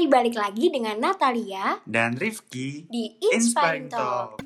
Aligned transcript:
Hai, 0.00 0.08
balik 0.08 0.32
lagi 0.32 0.72
dengan 0.72 0.96
Natalia 0.96 1.76
dan 1.84 2.16
Rifki 2.16 2.88
di 2.88 3.20
Inspiring 3.20 3.92
Talk. 3.92 4.40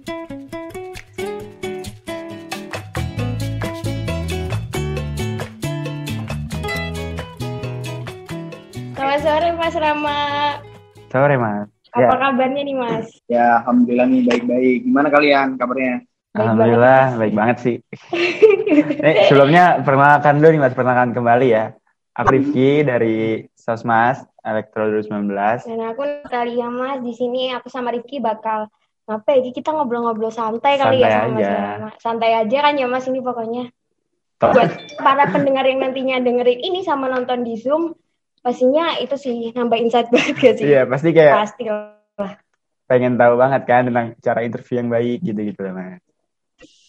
Selamat 8.98 9.20
sore 9.22 9.48
Mas 9.54 9.74
Rama. 9.78 10.18
Sore 11.14 11.38
mas. 11.38 11.70
Apa 11.94 12.02
Ya, 12.02 12.10
kabarnya 12.18 12.62
nih 12.66 12.74
Mas? 12.74 13.06
Ya, 13.30 13.46
alhamdulillah 13.62 14.10
nih 14.10 14.20
baik-baik. 14.26 14.78
Gimana 14.90 15.06
kalian 15.14 15.54
kabarnya? 15.54 16.02
Baik 16.02 16.34
alhamdulillah 16.34 17.04
baik 17.14 17.34
banget 17.38 17.56
sih. 17.62 17.76
Eh, 19.06 19.30
sebelumnya 19.30 19.86
perkenalkan 19.86 20.42
dulu 20.42 20.50
nih 20.50 20.60
mas, 20.66 20.74
perkenalkan 20.74 21.14
kembali 21.14 21.46
ya. 21.46 21.78
Aku 22.14 22.30
Rifki 22.30 22.86
dari 22.86 23.42
Sosmas 23.58 24.22
Elektro 24.38 24.86
2019. 24.86 25.66
Dan 25.66 25.82
aku 25.82 26.02
Natalia 26.06 26.70
Mas. 26.70 27.02
Di 27.02 27.10
sini 27.10 27.50
aku 27.50 27.66
sama 27.66 27.90
Rifki 27.90 28.22
bakal 28.22 28.70
ngapain? 29.10 29.42
Kita 29.50 29.74
ngobrol-ngobrol 29.74 30.30
santai 30.30 30.78
kali 30.78 31.02
ya 31.02 31.10
Santai 31.10 31.18
sama 31.18 31.34
Mas 31.34 31.42
aja. 31.42 31.58
Santai 31.98 32.30
aja 32.38 32.58
kan 32.70 32.74
ya 32.78 32.86
Mas 32.86 33.10
ini 33.10 33.18
pokoknya. 33.18 33.66
Toh, 34.38 34.50
Buat 34.54 34.70
para 35.02 35.26
pendengar 35.30 35.66
yang 35.66 35.82
nantinya 35.82 36.22
dengerin 36.22 36.60
ini 36.62 36.80
sama 36.86 37.10
nonton 37.10 37.42
di 37.42 37.58
Zoom, 37.58 37.94
pastinya 38.42 38.94
itu 39.02 39.14
sih 39.18 39.50
nambah 39.50 39.78
insight 39.78 40.10
banget 40.14 40.34
gak 40.38 40.54
sih? 40.58 40.66
Iya 40.70 40.86
pasti 40.86 41.10
kayak 41.10 41.34
Pasti 41.34 41.64
lah. 41.66 42.34
pengen 42.84 43.18
tahu 43.18 43.34
banget 43.40 43.62
kan 43.66 43.90
tentang 43.90 44.14
cara 44.22 44.44
interview 44.46 44.76
yang 44.78 44.90
baik 44.92 45.18
gitu-gitu 45.24 45.60
lah 45.66 45.72
mas. 45.74 46.02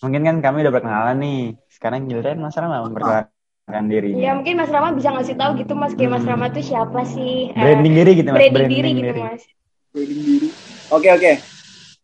Mungkin 0.06 0.22
kan 0.22 0.38
kami 0.44 0.62
udah 0.62 0.74
berkenalan 0.74 1.18
nih. 1.18 1.42
Sekarang 1.72 2.06
giliran 2.06 2.38
mas 2.38 2.54
Rama 2.54 2.86
memperkenalkan 2.86 3.35
Ya 3.66 3.82
dirinya. 3.82 4.38
mungkin 4.38 4.62
Mas 4.62 4.70
Rama 4.70 4.94
bisa 4.94 5.10
ngasih 5.10 5.36
tahu 5.42 5.58
gitu 5.58 5.74
Mas, 5.74 5.98
kayak 5.98 6.12
Mas 6.14 6.26
Rama 6.30 6.54
tuh 6.54 6.62
siapa 6.62 7.02
sih? 7.02 7.50
Eh, 7.50 7.58
Branding 7.58 7.94
diri 7.98 8.12
gitu 8.14 8.30
mas. 8.30 8.38
branding 8.46 8.70
diri 8.70 8.90
gitu 8.94 9.14
Mas. 9.18 9.42
Trading 9.90 10.22
diri. 10.22 10.48
Oke, 10.94 11.10
oke. 11.10 11.32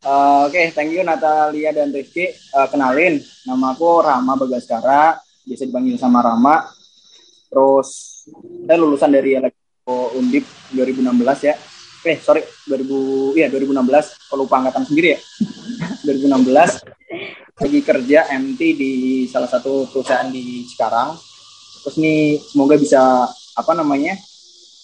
Eh, 0.02 0.40
Oke, 0.50 0.62
thank 0.74 0.90
you 0.90 1.06
Natalia 1.06 1.70
dan 1.70 1.94
Rizky. 1.94 2.34
Eh, 2.34 2.68
kenalin, 2.74 3.22
nama 3.46 3.78
aku 3.78 4.02
Rama 4.02 4.34
Bagaskara, 4.34 5.22
biasa 5.46 5.70
dipanggil 5.70 6.02
sama 6.02 6.26
Rama. 6.26 6.66
Terus 7.46 7.90
saya 8.66 8.78
lulusan 8.82 9.14
dari 9.14 9.38
Elektro 9.38 10.18
Undip 10.18 10.50
2016 10.74 11.46
ya. 11.46 11.54
Eh, 12.02 12.18
sorry, 12.18 12.42
2000 12.66 13.38
iya 13.38 13.54
2016. 13.54 14.18
Kalau 14.26 14.50
lupa 14.50 14.58
angkatan 14.58 14.82
sendiri 14.82 15.14
ya. 15.14 15.20
2016 16.10 16.90
lagi 17.62 17.80
kerja 17.86 18.20
MT 18.34 18.58
di 18.74 18.92
salah 19.30 19.46
satu 19.46 19.86
perusahaan 19.86 20.26
di 20.26 20.66
Cikarang. 20.66 21.30
Terus 21.82 21.96
nih 21.98 22.38
semoga 22.44 22.76
bisa 22.76 23.00
apa 23.52 23.72
namanya? 23.74 24.14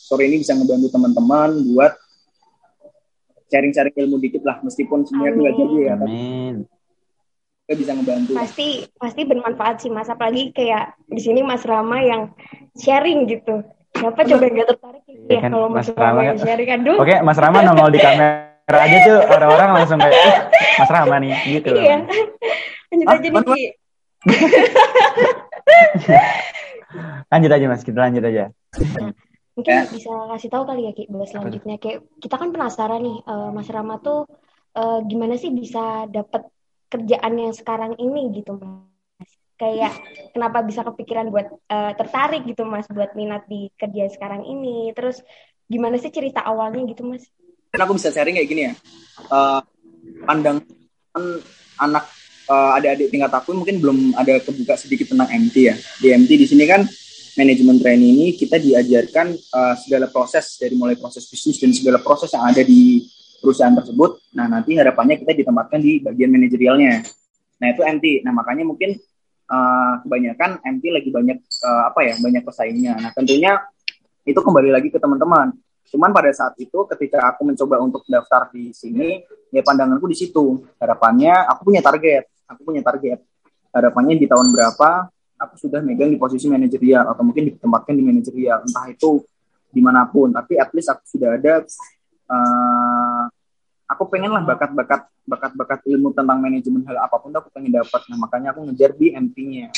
Sore 0.03 0.25
ini 0.25 0.37
bisa 0.37 0.51
ngebantu 0.51 0.87
teman-teman 0.89 1.49
buat 1.67 1.93
sharing-sharing 3.47 3.95
ilmu 3.97 4.17
dikit 4.17 4.41
lah 4.41 4.57
meskipun 4.59 5.03
sebenarnya 5.03 5.29
itu 5.29 5.37
nggak 5.37 5.53
Amin. 5.53 5.61
jadi 5.61 5.75
ya 5.77 5.93
tapi 5.93 6.09
Amin. 6.09 6.53
kita 7.59 7.73
bisa 7.75 7.91
ngebantu 7.93 8.29
pasti 8.33 8.67
pasti 8.93 9.21
bermanfaat 9.23 9.75
sih 9.77 9.87
mas 9.87 10.05
apalagi 10.05 10.51
kayak 10.51 10.93
di 11.05 11.17
sini 11.17 11.39
mas 11.41 11.61
Rama 11.63 11.97
yang 11.97 12.21
sharing 12.73 13.25
gitu 13.25 13.61
siapa 13.93 14.21
coba 14.21 14.41
yang 14.41 14.53
gak 14.57 14.67
tertarik 14.69 15.01
Iya 15.07 15.29
ya 15.29 15.39
kan, 15.41 15.49
kalau 15.49 15.67
mas 15.69 15.77
Mas 15.81 15.89
Rama 15.93 16.19
yang 16.21 16.33
kan- 16.33 16.41
sharing 16.45 16.69
aduh 16.73 16.95
Oke, 16.97 17.15
Mas 17.21 17.37
Rama 17.37 17.57
nongol 17.61 17.89
di 17.89 17.99
kamera 17.99 18.77
aja 18.77 18.97
tuh 19.01 19.17
orang-orang 19.25 19.69
langsung 19.73 19.97
kayak 19.97 20.17
"Ih, 20.17 20.35
Mas 20.77 20.89
Rama 20.89 21.15
nih 21.17 21.33
gitu 21.49 21.69
iya 21.73 21.95
lanjut 22.85 23.05
Ah, 23.05 23.13
aja 23.13 23.27
nih. 23.27 23.41
Lanjut 27.27 27.51
aja 27.51 27.65
Mas, 27.69 27.83
kita 27.83 27.99
lanjut 28.01 28.23
aja. 28.23 28.51
mungkin 29.57 29.73
Ya. 29.73 29.89
bisa 29.89 30.13
kasih 30.37 30.49
tahu 30.53 30.63
kali 30.69 30.85
ya 30.85 30.93
Ki 30.93 31.09
buat 31.09 31.29
selanjutnya. 31.33 31.81
Kayak 31.81 32.05
kita 32.21 32.35
kan 32.37 32.53
penasaran 32.53 33.01
nih 33.01 33.17
eh, 33.25 33.49
mas 33.49 33.69
Rama 33.73 33.97
tuh 33.97 34.29
eh, 34.77 34.99
gimana 35.09 35.33
sih 35.33 35.49
bisa 35.49 36.05
dapat 36.05 36.45
kerjaan 36.87 37.33
yang 37.35 37.53
sekarang 37.57 37.97
ini 37.97 38.37
gitu 38.37 38.53
mas? 38.61 39.31
Kayak 39.57 39.97
kenapa 40.37 40.61
bisa 40.61 40.85
kepikiran 40.85 41.33
buat 41.33 41.49
eh, 41.49 41.93
tertarik 41.97 42.45
gitu 42.45 42.69
mas 42.69 42.85
buat 42.85 43.17
minat 43.17 43.49
di 43.49 43.73
kerja 43.73 44.13
sekarang 44.13 44.45
ini? 44.45 44.93
Terus 44.93 45.25
gimana 45.65 45.97
sih 45.97 46.13
cerita 46.13 46.45
awalnya 46.45 46.85
gitu 46.85 47.01
mas? 47.09 47.25
Mungkin 47.73 47.81
aku 47.81 47.93
bisa 47.97 48.13
sharing 48.13 48.37
kayak 48.37 48.49
gini 48.49 48.61
ya. 48.69 48.73
Eh, 49.33 49.59
pandang 50.29 50.61
anak 51.81 52.05
eh, 52.47 52.71
adik-adik 52.79 53.07
tingkat 53.11 53.31
aku 53.31 53.51
mungkin 53.53 53.83
belum 53.83 53.97
ada 54.15 54.39
kebuka 54.41 54.79
sedikit 54.79 55.11
tentang 55.11 55.27
MT 55.27 55.55
ya. 55.55 55.75
Di 55.75 56.07
MT 56.15 56.31
di 56.39 56.47
sini 56.47 56.63
kan 56.63 56.87
manajemen 57.37 57.77
training 57.77 58.11
ini 58.17 58.27
kita 58.33 58.57
diajarkan 58.57 59.27
eh, 59.35 59.75
segala 59.83 60.09
proses 60.09 60.57
dari 60.57 60.73
mulai 60.73 60.97
proses 60.97 61.27
bisnis 61.29 61.61
dan 61.61 61.71
segala 61.75 62.01
proses 62.01 62.33
yang 62.33 62.43
ada 62.47 62.65
di 62.65 63.05
perusahaan 63.37 63.75
tersebut. 63.77 64.33
Nah 64.33 64.49
nanti 64.49 64.73
harapannya 64.73 65.21
kita 65.21 65.37
ditempatkan 65.37 65.79
di 65.79 66.01
bagian 66.01 66.33
manajerialnya. 66.33 67.05
Nah 67.61 67.67
itu 67.69 67.81
MT 67.85 68.25
nah 68.25 68.33
makanya 68.33 68.65
mungkin 68.65 68.97
eh, 69.47 69.93
kebanyakan 70.01 70.65
MT 70.65 70.83
lagi 70.89 71.09
banyak 71.13 71.37
eh, 71.39 71.83
apa 71.93 71.99
ya 72.03 72.13
banyak 72.17 72.43
pesaingnya. 72.43 72.93
Nah 72.97 73.11
tentunya 73.13 73.61
itu 74.27 74.39
kembali 74.41 74.73
lagi 74.73 74.89
ke 74.91 74.99
teman-teman. 74.99 75.55
Cuman 75.87 76.11
pada 76.11 76.27
saat 76.35 76.51
itu 76.59 76.83
ketika 76.91 77.31
aku 77.31 77.47
mencoba 77.47 77.79
untuk 77.79 78.03
daftar 78.11 78.51
di 78.51 78.75
sini, 78.75 79.23
ya 79.55 79.63
pandanganku 79.63 80.03
di 80.11 80.17
situ. 80.19 80.67
Harapannya 80.83 81.47
aku 81.47 81.71
punya 81.71 81.79
target, 81.79 82.27
aku 82.47 82.61
punya 82.63 82.81
target. 82.81 83.21
Harapannya 83.75 84.17
di 84.17 84.25
tahun 84.25 84.49
berapa 84.55 85.11
aku 85.37 85.53
sudah 85.61 85.79
megang 85.85 86.09
di 86.09 86.17
posisi 86.17 86.49
manajerial 86.49 87.13
atau 87.13 87.21
mungkin 87.21 87.53
ditempatkan 87.53 87.93
di 87.93 88.03
manajerial, 88.03 88.65
entah 88.65 88.89
itu 88.89 89.21
di 89.69 89.81
mana 89.83 90.09
pun. 90.09 90.33
Tapi 90.33 90.57
at 90.57 90.73
least 90.73 90.89
aku 90.89 91.03
sudah 91.05 91.37
ada, 91.37 91.61
eh, 92.27 93.23
aku 93.85 94.03
pengen 94.09 94.33
lah 94.33 94.43
bakat-bakat 94.43 95.07
bakat-bakat 95.27 95.79
ilmu 95.91 96.15
tentang 96.15 96.39
manajemen 96.39 96.87
hal 96.87 96.97
apa 97.03 97.15
pun 97.21 97.31
aku 97.35 97.53
pengen 97.53 97.77
dapat. 97.77 98.01
Nah 98.09 98.17
makanya 98.17 98.55
aku 98.55 98.65
ngejar 98.65 98.95
di 98.97 99.13
MP-nya. 99.13 99.69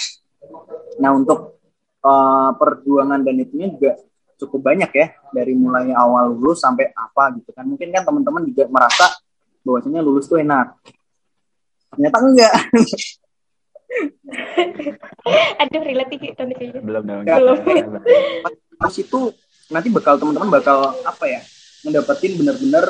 Nah 1.04 1.12
untuk 1.12 1.60
eh, 2.00 2.52
perjuangan 2.56 3.20
dan 3.20 3.36
itunya 3.36 3.68
juga 3.68 4.00
cukup 4.40 4.72
banyak 4.72 4.92
ya 4.96 5.08
dari 5.36 5.52
mulai 5.52 5.92
awal 5.92 6.32
lulus 6.32 6.64
sampai 6.64 6.96
apa 6.96 7.36
gitu 7.36 7.52
kan 7.52 7.68
mungkin 7.68 7.92
kan 7.92 8.08
teman-teman 8.08 8.48
juga 8.48 8.72
merasa 8.72 9.12
bahwasanya 9.68 10.00
lulus 10.00 10.32
tuh 10.32 10.40
enak 10.40 10.80
ternyata 11.94 12.18
enggak. 12.22 12.54
Aduh, 15.60 15.82
relate 15.82 16.14
nih 16.14 16.34
Tony 16.38 16.54
kayaknya. 16.54 16.82
Belum 16.86 17.04
dong. 17.06 17.24
Belum. 17.26 17.58
pas 18.80 18.96
itu 18.96 19.36
nanti 19.68 19.92
bakal 19.92 20.16
teman-teman 20.16 20.50
bakal 20.56 20.96
apa 21.04 21.26
ya 21.28 21.44
ngedapetin 21.84 22.40
benar-benar 22.40 22.88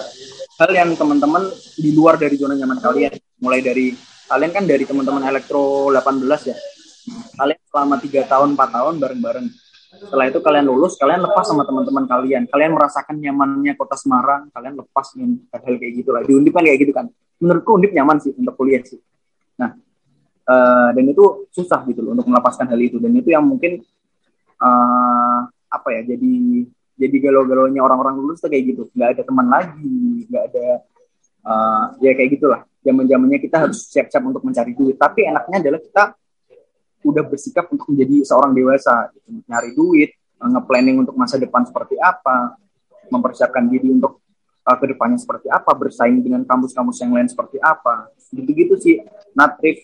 hal 0.61 0.69
yang 0.69 0.93
teman-teman 0.93 1.49
di 1.73 1.89
luar 1.97 2.19
dari 2.19 2.35
zona 2.37 2.53
nyaman 2.53 2.77
kalian. 2.77 3.15
Mulai 3.41 3.59
dari 3.63 3.95
kalian 4.29 4.51
kan 4.53 4.63
dari 4.69 4.83
teman-teman 4.85 5.23
elektro 5.25 5.89
18 5.89 6.51
ya? 6.51 6.57
Kalian 7.39 7.61
selama 7.65 7.95
tiga 7.97 8.21
tahun 8.29 8.53
4 8.53 8.75
tahun 8.75 8.93
bareng-bareng. 9.01 9.47
Setelah 9.89 10.29
itu 10.29 10.37
kalian 10.45 10.69
lulus 10.69 10.93
kalian 11.01 11.25
lepas 11.25 11.49
sama 11.49 11.65
teman-teman 11.65 12.05
kalian. 12.05 12.45
Kalian 12.45 12.71
merasakan 12.77 13.17
nyamannya 13.17 13.73
kota 13.73 13.97
Semarang 13.97 14.53
kalian 14.53 14.77
lepas 14.77 15.17
dengan 15.17 15.41
hal 15.49 15.73
kayak 15.79 15.93
gitu 16.05 16.09
lah. 16.13 16.21
Di 16.21 16.37
Undip 16.37 16.53
kan 16.53 16.61
kayak 16.61 16.79
gitu 16.85 16.93
kan 16.93 17.09
menurutku 17.39 17.71
Undip 17.75 17.91
nyaman 17.95 18.19
sih 18.19 18.35
untuk 18.35 18.55
kuliah 18.59 18.83
sih. 18.83 18.99
Nah 19.59 19.75
eh, 20.45 20.89
dan 20.93 21.05
itu 21.07 21.49
susah 21.51 21.81
gitu 21.87 22.03
loh 22.03 22.13
untuk 22.13 22.27
melepaskan 22.27 22.67
hal 22.69 22.79
itu. 22.79 22.99
Dan 22.99 23.15
itu 23.15 23.31
yang 23.31 23.47
mungkin 23.47 23.81
eh, 24.59 25.39
apa 25.69 25.87
ya 25.95 26.01
jadi 26.15 26.33
jadi 26.99 27.15
galau-galaunya 27.23 27.79
orang-orang 27.79 28.19
lulus 28.19 28.43
tuh 28.43 28.51
kayak 28.51 28.75
gitu. 28.75 28.91
Nggak 28.93 29.09
ada 29.17 29.23
teman 29.23 29.47
lagi 29.47 29.97
nggak 30.27 30.43
ada 30.51 30.67
eh, 31.47 31.85
ya 32.03 32.11
kayak 32.13 32.29
gitulah. 32.37 32.61
Zaman 32.79 33.05
zamannya 33.07 33.39
kita 33.43 33.57
harus 33.67 33.79
siap-siap 33.91 34.23
untuk 34.23 34.43
mencari 34.43 34.71
duit. 34.75 34.95
Tapi 34.95 35.27
enaknya 35.27 35.57
adalah 35.63 35.79
kita 35.83 36.03
udah 36.99 37.23
bersikap 37.23 37.71
untuk 37.71 37.95
menjadi 37.95 38.27
seorang 38.27 38.51
dewasa 38.51 39.07
gitu. 39.15 39.39
nyari 39.47 39.71
duit 39.71 40.11
nge-planning 40.39 41.03
untuk 41.03 41.15
masa 41.19 41.35
depan 41.35 41.67
seperti 41.67 41.99
apa 41.99 42.55
mempersiapkan 43.11 43.67
diri 43.67 43.91
untuk 43.91 44.23
uh, 44.69 44.77
ke 44.77 44.85
depannya 44.87 45.17
seperti 45.17 45.49
apa 45.49 45.73
bersaing 45.73 46.21
dengan 46.21 46.45
kampus-kampus 46.45 47.01
yang 47.01 47.11
lain 47.11 47.25
seperti 47.25 47.57
apa 47.57 48.13
gitu-gitu 48.29 48.77
sih 48.77 49.01
Natrif 49.33 49.81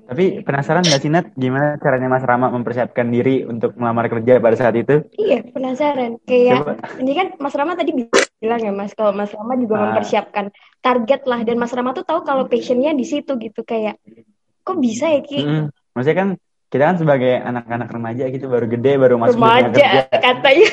Tapi 0.00 0.42
penasaran 0.42 0.82
nggak 0.82 0.98
sih 0.98 1.06
Nat, 1.06 1.30
gimana 1.38 1.78
caranya 1.78 2.10
Mas 2.10 2.26
Rama 2.26 2.50
mempersiapkan 2.50 3.06
diri 3.06 3.46
untuk 3.46 3.78
melamar 3.78 4.10
kerja 4.10 4.42
pada 4.42 4.58
saat 4.58 4.74
itu? 4.74 5.06
Iya, 5.14 5.46
penasaran. 5.46 6.18
Kayak 6.26 6.66
Coba. 6.66 6.72
ini 6.98 7.12
kan 7.14 7.26
Mas 7.38 7.54
Rama 7.54 7.78
tadi 7.78 7.94
bilang 7.94 8.58
ya 8.58 8.74
Mas, 8.74 8.90
kalau 8.90 9.14
Mas 9.14 9.30
Rama 9.30 9.54
juga 9.54 9.78
Ah. 9.78 9.82
mempersiapkan 9.86 10.50
target 10.80 11.22
lah 11.24 11.46
dan 11.46 11.54
Mas 11.54 11.70
Rama 11.70 11.94
tuh 11.94 12.02
tahu 12.02 12.26
kalau 12.26 12.50
passionnya 12.50 12.90
di 12.90 13.06
situ 13.06 13.38
gitu 13.38 13.62
kayak 13.62 14.02
kok 14.60 14.82
bisa 14.82 15.06
ya 15.06 15.22
Ki? 15.22 15.46
Mm-mm. 15.46 15.70
Maksudnya 15.94 16.16
kan 16.18 16.28
kita 16.66 16.82
kan 16.84 16.96
sebagai 16.98 17.32
anak-anak 17.36 17.88
remaja 17.88 18.24
gitu 18.26 18.46
baru 18.46 18.66
gede 18.66 18.92
baru 18.96 19.14
masuk 19.14 19.38
dunia 19.38 19.46
Remaja 19.46 19.68
kerja 19.70 20.00
katanya. 20.18 20.70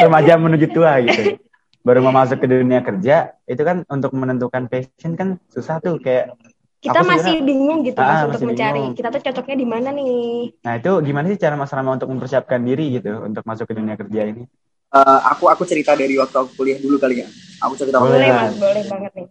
remaja 0.00 0.32
menuju 0.34 0.66
tua 0.68 0.92
gitu 1.02 1.22
baru 1.82 1.98
mau 2.02 2.14
masuk 2.14 2.38
ke 2.38 2.46
dunia 2.46 2.80
kerja 2.80 3.34
itu 3.46 3.62
kan 3.62 3.82
untuk 3.90 4.14
menentukan 4.14 4.70
passion 4.70 5.12
kan 5.18 5.28
susah 5.50 5.82
tuh 5.82 5.98
kayak 5.98 6.34
Kita 6.82 6.98
masih 7.06 7.46
bingung 7.46 7.86
gitu 7.86 7.94
Ah, 8.02 8.26
Mas 8.26 8.42
untuk 8.42 8.50
mencari. 8.50 8.90
bingung. 8.90 8.98
Kita 8.98 9.08
tuh 9.14 9.22
cocoknya 9.22 9.56
di 9.58 9.66
mana 9.66 9.88
nih? 9.94 10.50
nah 10.66 10.78
itu 10.78 10.90
gimana 11.06 11.26
sih 11.30 11.38
cara 11.38 11.54
Mas 11.54 11.70
Rama 11.70 11.94
untuk 11.94 12.10
mempersiapkan 12.10 12.58
diri 12.62 12.98
gitu 12.98 13.22
untuk 13.22 13.42
masuk 13.46 13.70
ke 13.70 13.74
dunia 13.78 13.94
kerja 13.94 14.22
ini 14.30 14.46
Eh, 14.92 15.20
aku 15.32 15.48
aku 15.48 15.64
cerita 15.64 15.96
dari 15.96 16.20
waktu 16.20 16.36
aku 16.36 16.52
kuliah 16.52 16.76
dulu 16.76 17.00
kali 17.00 17.24
ya. 17.24 17.28
Aku 17.64 17.72
cerita 17.80 17.96
waktu 17.96 18.12
Boleh 18.12 18.28
Boleh. 18.28 18.36
mas, 18.44 18.54
boleh 18.60 18.84
banget 18.84 19.12
nih. 19.16 19.26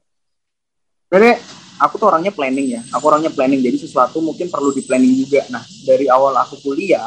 Sebenarnya 1.05 1.35
aku 1.77 1.93
tuh 2.01 2.07
orangnya 2.09 2.33
planning 2.33 2.67
ya. 2.73 2.81
Aku 2.97 3.03
orangnya 3.05 3.29
planning. 3.29 3.61
Jadi 3.61 3.77
sesuatu 3.85 4.25
mungkin 4.25 4.49
perlu 4.49 4.73
di 4.73 4.81
planning 4.81 5.21
juga. 5.21 5.45
Nah, 5.53 5.61
dari 5.85 6.09
awal 6.09 6.33
aku 6.41 6.57
kuliah, 6.65 7.05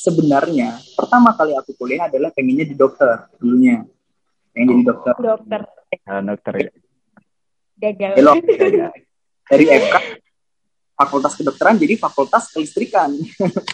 sebenarnya 0.00 0.80
pertama 0.96 1.36
kali 1.36 1.52
aku 1.52 1.76
kuliah 1.76 2.08
adalah 2.08 2.32
pengennya 2.32 2.64
di 2.64 2.72
dokter 2.72 3.28
dulunya. 3.36 3.84
Pengen 4.52 4.66
jadi 4.68 4.82
dokter. 4.84 5.14
Dokter 5.16 5.60
Kalau 6.04 6.22
dokter 6.24 6.54
ya. 6.56 6.70
gagal. 7.82 8.12
Belok. 8.16 8.36
Dari 9.52 9.64
FK 9.68 9.94
Fakultas 10.96 11.34
Kedokteran 11.34 11.76
jadi 11.76 11.98
Fakultas 11.98 12.52
Kelistrikan. 12.54 13.10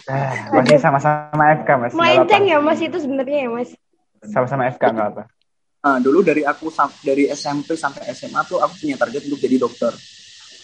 Ah, 0.09 0.49
masih 0.49 0.81
sama-sama 0.81 1.53
FK 1.61 1.69
mas. 1.77 1.93
Melenceng 1.93 2.43
ya 2.49 2.57
mas 2.57 2.79
itu 2.81 2.97
sebenarnya 2.97 3.45
ya 3.45 3.49
mas. 3.53 3.69
Sama-sama 4.25 4.65
FK 4.73 4.83
nggak 4.89 5.09
apa. 5.13 5.23
Nah, 5.79 5.95
dulu 6.03 6.19
dari 6.25 6.43
aku 6.43 6.67
dari 7.05 7.31
SMP 7.31 7.79
sampai 7.79 8.11
SMA 8.11 8.43
tuh 8.43 8.59
aku 8.59 8.83
punya 8.83 8.99
target 8.99 9.29
untuk 9.29 9.39
jadi 9.39 9.55
dokter. 9.61 9.93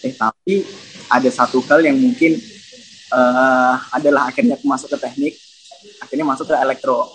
Eh 0.04 0.12
tapi 0.12 0.60
ada 1.08 1.30
satu 1.32 1.64
hal 1.64 1.86
yang 1.86 1.96
mungkin 1.96 2.36
eh, 3.14 3.74
adalah 3.96 4.28
akhirnya 4.28 4.60
aku 4.60 4.66
masuk 4.68 4.92
ke 4.92 4.98
teknik, 5.00 5.34
akhirnya 6.04 6.26
masuk 6.26 6.50
ke 6.50 6.56
elektro. 6.58 7.08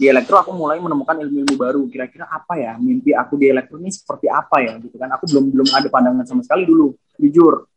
Di 0.00 0.08
elektro 0.08 0.40
aku 0.40 0.56
mulai 0.56 0.80
menemukan 0.80 1.12
ilmu-ilmu 1.12 1.54
baru. 1.60 1.84
Kira-kira 1.92 2.24
apa 2.24 2.56
ya 2.56 2.80
mimpi 2.80 3.12
aku 3.12 3.36
di 3.36 3.52
elektro 3.52 3.76
ini 3.76 3.92
seperti 3.92 4.32
apa 4.32 4.64
ya 4.64 4.80
gitu 4.80 4.96
kan? 4.96 5.12
Aku 5.12 5.28
belum 5.28 5.52
belum 5.52 5.68
ada 5.76 5.92
pandangan 5.92 6.24
sama 6.24 6.40
sekali 6.40 6.64
dulu, 6.64 6.96
jujur. 7.20 7.68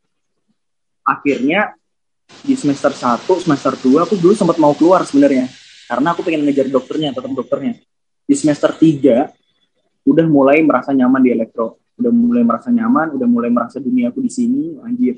Akhirnya 1.04 1.76
di 2.40 2.56
semester 2.56 2.96
1, 2.96 3.28
semester 3.44 3.76
2 3.76 4.08
aku 4.08 4.16
dulu 4.16 4.32
sempat 4.32 4.56
mau 4.56 4.72
keluar 4.72 5.04
sebenarnya. 5.04 5.52
Karena 5.84 6.16
aku 6.16 6.24
pengen 6.24 6.48
ngejar 6.48 6.72
dokternya, 6.72 7.12
tetap 7.12 7.28
dokternya. 7.28 7.76
Di 8.24 8.32
semester 8.32 8.72
3 8.72 9.28
udah 10.08 10.24
mulai 10.24 10.64
merasa 10.64 10.96
nyaman 10.96 11.20
di 11.20 11.32
elektro 11.32 11.80
udah 11.94 12.12
mulai 12.12 12.42
merasa 12.42 12.68
nyaman 12.68 13.14
udah 13.14 13.28
mulai 13.28 13.50
merasa 13.50 13.78
dunia 13.78 14.10
aku 14.10 14.20
di 14.20 14.30
sini 14.30 14.76
anjir 14.82 15.14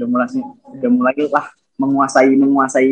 udah 0.00 0.06
mulai 0.08 0.26
udah 0.80 0.90
mulai 0.90 1.16
lah 1.28 1.46
menguasai 1.76 2.32
menguasai 2.34 2.90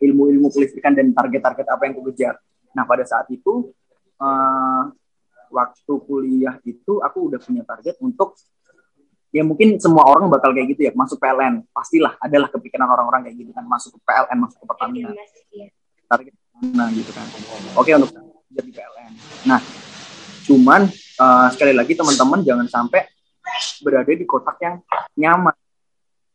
ilmu-ilmu 0.00 0.48
kelistrikan 0.48 0.96
dan 0.96 1.12
target-target 1.12 1.66
apa 1.68 1.82
yang 1.84 1.92
aku 1.98 2.14
kejar 2.14 2.40
nah 2.74 2.84
pada 2.86 3.02
saat 3.06 3.26
itu 3.30 3.70
eh, 4.20 4.84
waktu 5.50 5.92
kuliah 6.06 6.56
itu 6.62 7.02
aku 7.02 7.18
udah 7.30 7.38
punya 7.42 7.66
target 7.66 7.98
untuk 7.98 8.38
ya 9.30 9.46
mungkin 9.46 9.78
semua 9.78 10.06
orang 10.06 10.26
bakal 10.26 10.50
kayak 10.50 10.74
gitu 10.74 10.90
ya 10.90 10.92
masuk 10.94 11.18
PLN 11.22 11.66
pastilah 11.70 12.18
adalah 12.18 12.50
kepikiran 12.50 12.86
orang-orang 12.86 13.30
kayak 13.30 13.36
gitu 13.38 13.50
kan 13.54 13.62
masuk 13.66 13.98
ke 13.98 14.00
PLN 14.02 14.38
masuk 14.42 14.58
ke 14.62 14.66
Pertamina. 14.66 15.10
Mas, 15.14 15.32
iya. 15.54 15.66
target 16.10 16.34
nah 16.60 16.92
gitu 16.92 17.10
kan. 17.14 17.26
Oke 17.78 17.90
untuk 17.94 18.10
jadi 18.50 18.70
PLN 18.70 19.12
nah 19.46 19.60
cuman 20.46 20.80
eh, 20.94 21.48
sekali 21.54 21.72
lagi 21.74 21.92
teman-teman 21.94 22.42
jangan 22.42 22.66
sampai 22.66 23.06
berada 23.82 24.12
di 24.12 24.26
kotak 24.28 24.56
yang 24.62 24.76
nyaman. 25.18 25.56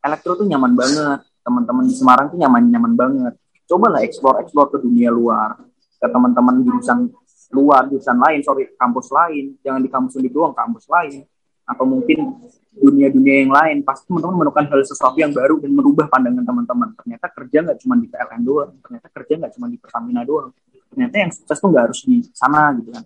Elektro 0.06 0.38
tuh 0.38 0.46
nyaman 0.46 0.74
banget 0.76 1.20
teman-teman 1.46 1.84
di 1.86 1.94
Semarang 1.96 2.28
tuh 2.30 2.38
nyaman 2.42 2.64
nyaman 2.70 2.94
banget. 2.94 3.34
Cobalah 3.66 4.02
explore 4.06 4.42
explore 4.46 4.70
ke 4.70 4.78
dunia 4.82 5.10
luar 5.10 5.58
ke 6.06 6.08
teman-teman 6.14 6.62
jurusan 6.62 7.10
luar 7.50 7.90
jurusan 7.90 8.18
lain 8.22 8.40
sorry 8.46 8.70
kampus 8.78 9.10
lain. 9.10 9.58
Jangan 9.66 9.82
di 9.82 9.90
kampus 9.90 10.12
sendiri 10.18 10.34
doang 10.34 10.54
kampus 10.54 10.86
lain. 10.86 11.26
Atau 11.66 11.86
mungkin 11.90 12.46
dunia-dunia 12.78 13.36
yang 13.46 13.52
lain. 13.54 13.78
Pasti 13.82 14.06
teman-teman 14.06 14.46
menemukan 14.46 14.66
hal 14.70 14.82
sesuatu 14.86 15.18
yang 15.18 15.34
baru 15.34 15.58
dan 15.58 15.72
merubah 15.74 16.06
pandangan 16.06 16.46
teman-teman. 16.46 16.90
Ternyata 16.94 17.26
kerja 17.34 17.58
nggak 17.66 17.78
cuma 17.82 17.96
di 17.98 18.06
PLN 18.06 18.42
doang. 18.46 18.72
Ternyata 18.86 19.08
kerja 19.10 19.34
nggak 19.42 19.52
cuma 19.58 19.66
di 19.66 19.78
Pertamina 19.82 20.22
doang. 20.22 20.50
Ternyata 20.94 21.16
yang 21.18 21.32
sukses 21.34 21.58
tuh 21.58 21.70
nggak 21.74 21.84
harus 21.90 22.00
di 22.06 22.18
sana 22.34 22.70
gitu 22.78 22.90
kan. 22.94 23.04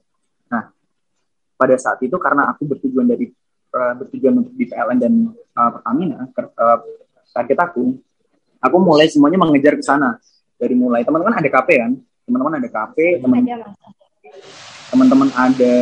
Nah 0.51 0.63
pada 1.55 1.75
saat 1.79 1.99
itu 2.03 2.15
karena 2.19 2.51
aku 2.51 2.67
bertujuan 2.67 3.07
dari 3.07 3.31
eh, 3.71 3.93
bertujuan 3.95 4.43
untuk 4.43 4.53
di 4.55 4.65
PLN 4.67 4.97
dan 4.99 5.13
eh, 5.31 5.69
Pertamina 5.71 6.27
eh, 6.27 6.79
target 7.31 7.59
aku 7.63 7.83
aku 8.59 8.77
mulai 8.83 9.07
semuanya 9.07 9.39
mengejar 9.39 9.79
ke 9.79 9.83
sana. 9.83 10.19
Dari 10.59 10.75
mulai 10.75 11.07
teman-teman 11.07 11.39
ada 11.39 11.47
KP 11.47 11.69
kan 11.79 11.95
teman-teman 12.29 12.61
ada 12.61 12.69
teman 12.93 13.41
mas. 13.41 13.73
teman-teman 14.93 15.29
ada 15.33 15.73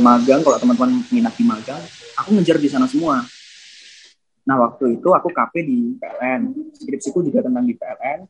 magang 0.00 0.40
kalau 0.40 0.56
teman-teman 0.56 0.90
minat 1.12 1.36
di 1.36 1.44
magang 1.44 1.80
aku 2.16 2.32
ngejar 2.32 2.56
di 2.56 2.68
sana 2.72 2.88
semua. 2.88 3.20
Nah 4.42 4.56
waktu 4.58 4.98
itu 4.98 5.08
aku 5.12 5.28
KP 5.28 5.54
di 5.62 5.94
PLN 6.00 6.72
skripsiku 6.80 7.20
juga 7.20 7.44
tentang 7.44 7.68
di 7.68 7.76
PLN 7.76 8.24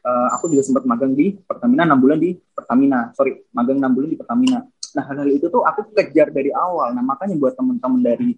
Eh, 0.00 0.28
aku 0.32 0.48
juga 0.48 0.64
sempat 0.64 0.88
magang 0.88 1.12
di 1.12 1.36
Pertamina 1.44 1.84
6 1.84 2.00
bulan 2.00 2.16
di 2.16 2.32
Pertamina. 2.32 3.12
Sorry 3.12 3.44
magang 3.52 3.76
6 3.76 3.92
bulan 3.92 4.08
di 4.08 4.16
Pertamina. 4.16 4.58
Nah 4.96 5.04
hal-hal 5.04 5.28
itu 5.28 5.46
tuh 5.52 5.60
aku 5.60 5.92
kejar 5.92 6.32
dari 6.32 6.48
awal. 6.56 6.96
Nah 6.96 7.04
makanya 7.04 7.36
buat 7.36 7.52
teman-teman 7.52 8.00
dari 8.00 8.32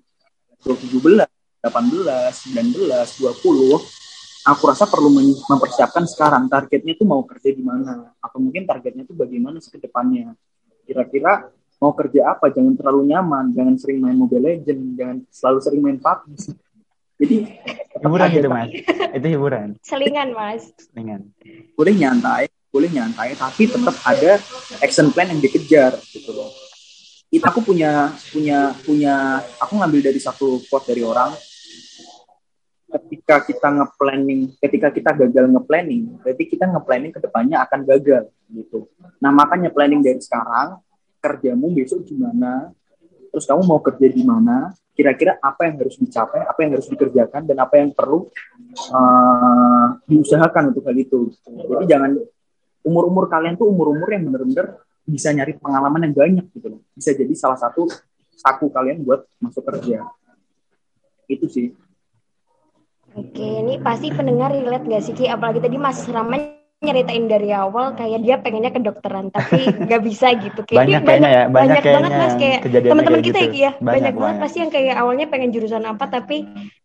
17 0.66 0.98
18 0.98 1.22
19 1.62 2.82
20 2.82 4.01
aku 4.42 4.62
rasa 4.68 4.90
perlu 4.90 5.08
mempersiapkan 5.46 6.04
sekarang 6.08 6.50
targetnya 6.50 6.98
tuh 6.98 7.06
mau 7.06 7.22
kerja 7.22 7.54
di 7.54 7.62
mana 7.62 8.10
atau 8.18 8.38
mungkin 8.42 8.66
targetnya 8.66 9.06
tuh 9.06 9.14
bagaimana 9.14 9.62
sih 9.62 9.70
ke 9.70 9.78
depannya 9.78 10.34
kira-kira 10.82 11.46
mau 11.78 11.94
kerja 11.94 12.34
apa 12.34 12.50
jangan 12.50 12.74
terlalu 12.74 13.10
nyaman 13.14 13.54
jangan 13.54 13.74
sering 13.78 14.02
main 14.02 14.18
Mobile 14.18 14.42
Legend 14.42 14.82
jangan 14.98 15.16
selalu 15.30 15.58
sering 15.62 15.80
main 15.82 15.98
PUBG 15.98 16.58
jadi 17.22 17.36
Hiburan 18.02 18.28
gitu 18.34 18.48
mas. 18.50 18.66
Itu 19.14 19.26
hiburan. 19.30 19.68
Selingan 19.84 20.34
mas. 20.34 20.74
Dengan. 20.90 21.22
boleh 21.78 21.94
nyantai 21.94 22.50
boleh 22.72 22.88
nyantai 22.88 23.36
tapi 23.36 23.68
tetap 23.68 23.92
ada 24.08 24.40
action 24.80 25.12
plan 25.12 25.28
yang 25.28 25.44
dikejar 25.44 25.92
gitu 26.08 26.32
loh 26.32 26.48
itu 27.28 27.44
aku 27.44 27.60
punya 27.60 28.16
punya 28.32 28.72
punya 28.80 29.44
aku 29.60 29.76
ngambil 29.76 30.08
dari 30.08 30.16
satu 30.16 30.64
quote 30.72 30.88
dari 30.88 31.04
orang 31.04 31.36
ketika 32.92 33.40
kita 33.40 33.68
nge-planning 33.72 34.52
ketika 34.60 34.88
kita 34.92 35.10
gagal 35.24 35.44
nge-planning 35.48 36.20
berarti 36.20 36.44
kita 36.44 36.64
nge-planning 36.68 37.12
ke 37.12 37.20
depannya 37.24 37.64
akan 37.64 37.80
gagal 37.88 38.24
gitu. 38.52 38.88
Nah 39.18 39.32
makanya 39.32 39.72
planning 39.72 40.04
dari 40.04 40.20
sekarang 40.20 40.76
kerjamu 41.22 41.72
besok 41.72 42.04
gimana 42.04 42.68
terus 43.32 43.48
kamu 43.48 43.64
mau 43.64 43.80
kerja 43.80 44.06
di 44.12 44.22
mana 44.22 44.76
kira-kira 44.92 45.40
apa 45.40 45.64
yang 45.64 45.80
harus 45.80 45.96
dicapai 45.96 46.44
apa 46.44 46.58
yang 46.60 46.76
harus 46.76 46.88
dikerjakan 46.92 47.48
dan 47.48 47.56
apa 47.64 47.80
yang 47.80 47.96
perlu 47.96 48.28
eh, 48.76 49.86
diusahakan 50.04 50.76
untuk 50.76 50.84
hal 50.84 50.96
itu. 51.00 51.32
Jadi 51.48 51.84
jangan 51.88 52.12
umur-umur 52.84 53.30
kalian 53.32 53.56
tuh 53.56 53.72
umur-umur 53.72 54.08
yang 54.12 54.28
bener-bener 54.28 54.76
bisa 55.08 55.32
nyari 55.32 55.56
pengalaman 55.56 56.12
yang 56.12 56.14
banyak 56.14 56.46
gitu 56.52 56.76
loh. 56.76 56.80
Bisa 56.92 57.16
jadi 57.16 57.32
salah 57.32 57.56
satu 57.56 57.88
saku 58.36 58.68
kalian 58.68 59.00
buat 59.00 59.24
masuk 59.40 59.64
kerja. 59.64 60.04
Itu 61.24 61.48
sih 61.48 61.72
Oke, 63.12 63.44
ini 63.44 63.76
pasti 63.76 64.08
pendengar 64.08 64.56
relate 64.56 64.88
gak 64.88 65.02
sih 65.04 65.12
Ki? 65.12 65.28
Apalagi 65.28 65.60
tadi 65.60 65.76
Mas 65.76 66.00
Rama 66.08 66.36
nyeritain 66.82 67.30
dari 67.30 67.54
awal 67.54 67.94
kayak 67.94 68.20
dia 68.26 68.36
pengennya 68.42 68.74
kedokteran 68.74 69.30
tapi 69.30 69.68
nggak 69.86 70.02
bisa 70.02 70.34
gitu. 70.34 70.66
Kayak 70.66 70.80
Banyak 70.82 71.00
kayaknya 71.06 71.30
ya, 71.30 71.42
banyak 71.46 71.52
banget 71.52 71.82
kayaknya 71.84 72.10
Mas 72.18 72.34
kayak 72.34 72.60
teman-teman 72.66 73.20
kayak 73.22 73.28
kita 73.28 73.38
gitu. 73.38 73.52
ya 73.54 73.54
ya. 73.54 73.70
Banyak, 73.70 73.84
Banyak, 73.84 74.12
banget 74.16 74.18
banyak. 74.18 74.42
pasti 74.42 74.56
yang 74.58 74.72
kayak 74.74 74.94
awalnya 74.98 75.26
pengen 75.30 75.50
jurusan 75.54 75.84
apa 75.86 76.04
tapi 76.10 76.36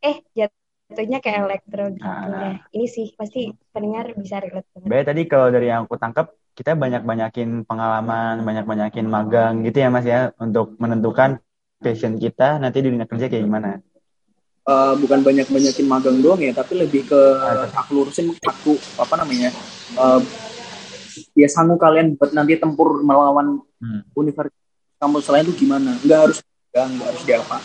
eh 0.06 0.16
jatuhnya 0.38 1.18
kayak 1.24 1.40
elektro 1.50 1.84
gitu. 1.96 2.06
Ah. 2.06 2.28
Nah, 2.30 2.54
ini 2.76 2.86
sih 2.86 3.08
pasti 3.18 3.50
pendengar 3.74 4.06
bisa 4.14 4.36
relate 4.38 4.68
banget. 4.76 4.88
Baik 4.92 5.06
tadi 5.10 5.22
kalau 5.26 5.48
dari 5.50 5.66
yang 5.72 5.90
aku 5.90 5.96
tangkap 5.98 6.28
kita 6.54 6.72
banyak-banyakin 6.78 7.50
pengalaman, 7.66 8.46
banyak-banyakin 8.46 9.06
magang 9.10 9.54
gitu 9.66 9.78
ya 9.82 9.90
Mas 9.90 10.06
ya 10.06 10.30
untuk 10.38 10.78
menentukan 10.78 11.42
passion 11.82 12.18
kita 12.22 12.58
nanti 12.62 12.86
di 12.86 12.90
dunia 12.94 13.10
kerja 13.10 13.26
kayak 13.30 13.46
gimana. 13.46 13.82
Eh, 14.68 14.94
bukan 15.00 15.24
banyak-banyakin 15.24 15.88
magang 15.88 16.20
doang 16.20 16.44
ya 16.44 16.52
tapi 16.52 16.76
lebih 16.76 17.08
ke 17.08 17.16
aku 17.72 18.04
lurusin 18.04 18.36
aku 18.44 18.76
apa 19.00 19.16
namanya 19.16 19.48
eh, 19.96 20.20
ya 21.40 21.48
sanggup 21.48 21.80
kalian 21.80 22.20
buat 22.20 22.36
nanti 22.36 22.60
tempur 22.60 23.00
melawan 23.00 23.64
Hmm. 23.78 24.02
universitas 24.18 24.58
kampus 24.98 25.30
lain 25.30 25.46
tuh 25.48 25.54
gimana? 25.54 25.94
Nggak 26.02 26.20
harus 26.20 26.38
nggak 26.74 26.86
nggak 26.98 27.08
harus 27.14 27.24
di 27.24 27.34
apa 27.38 27.58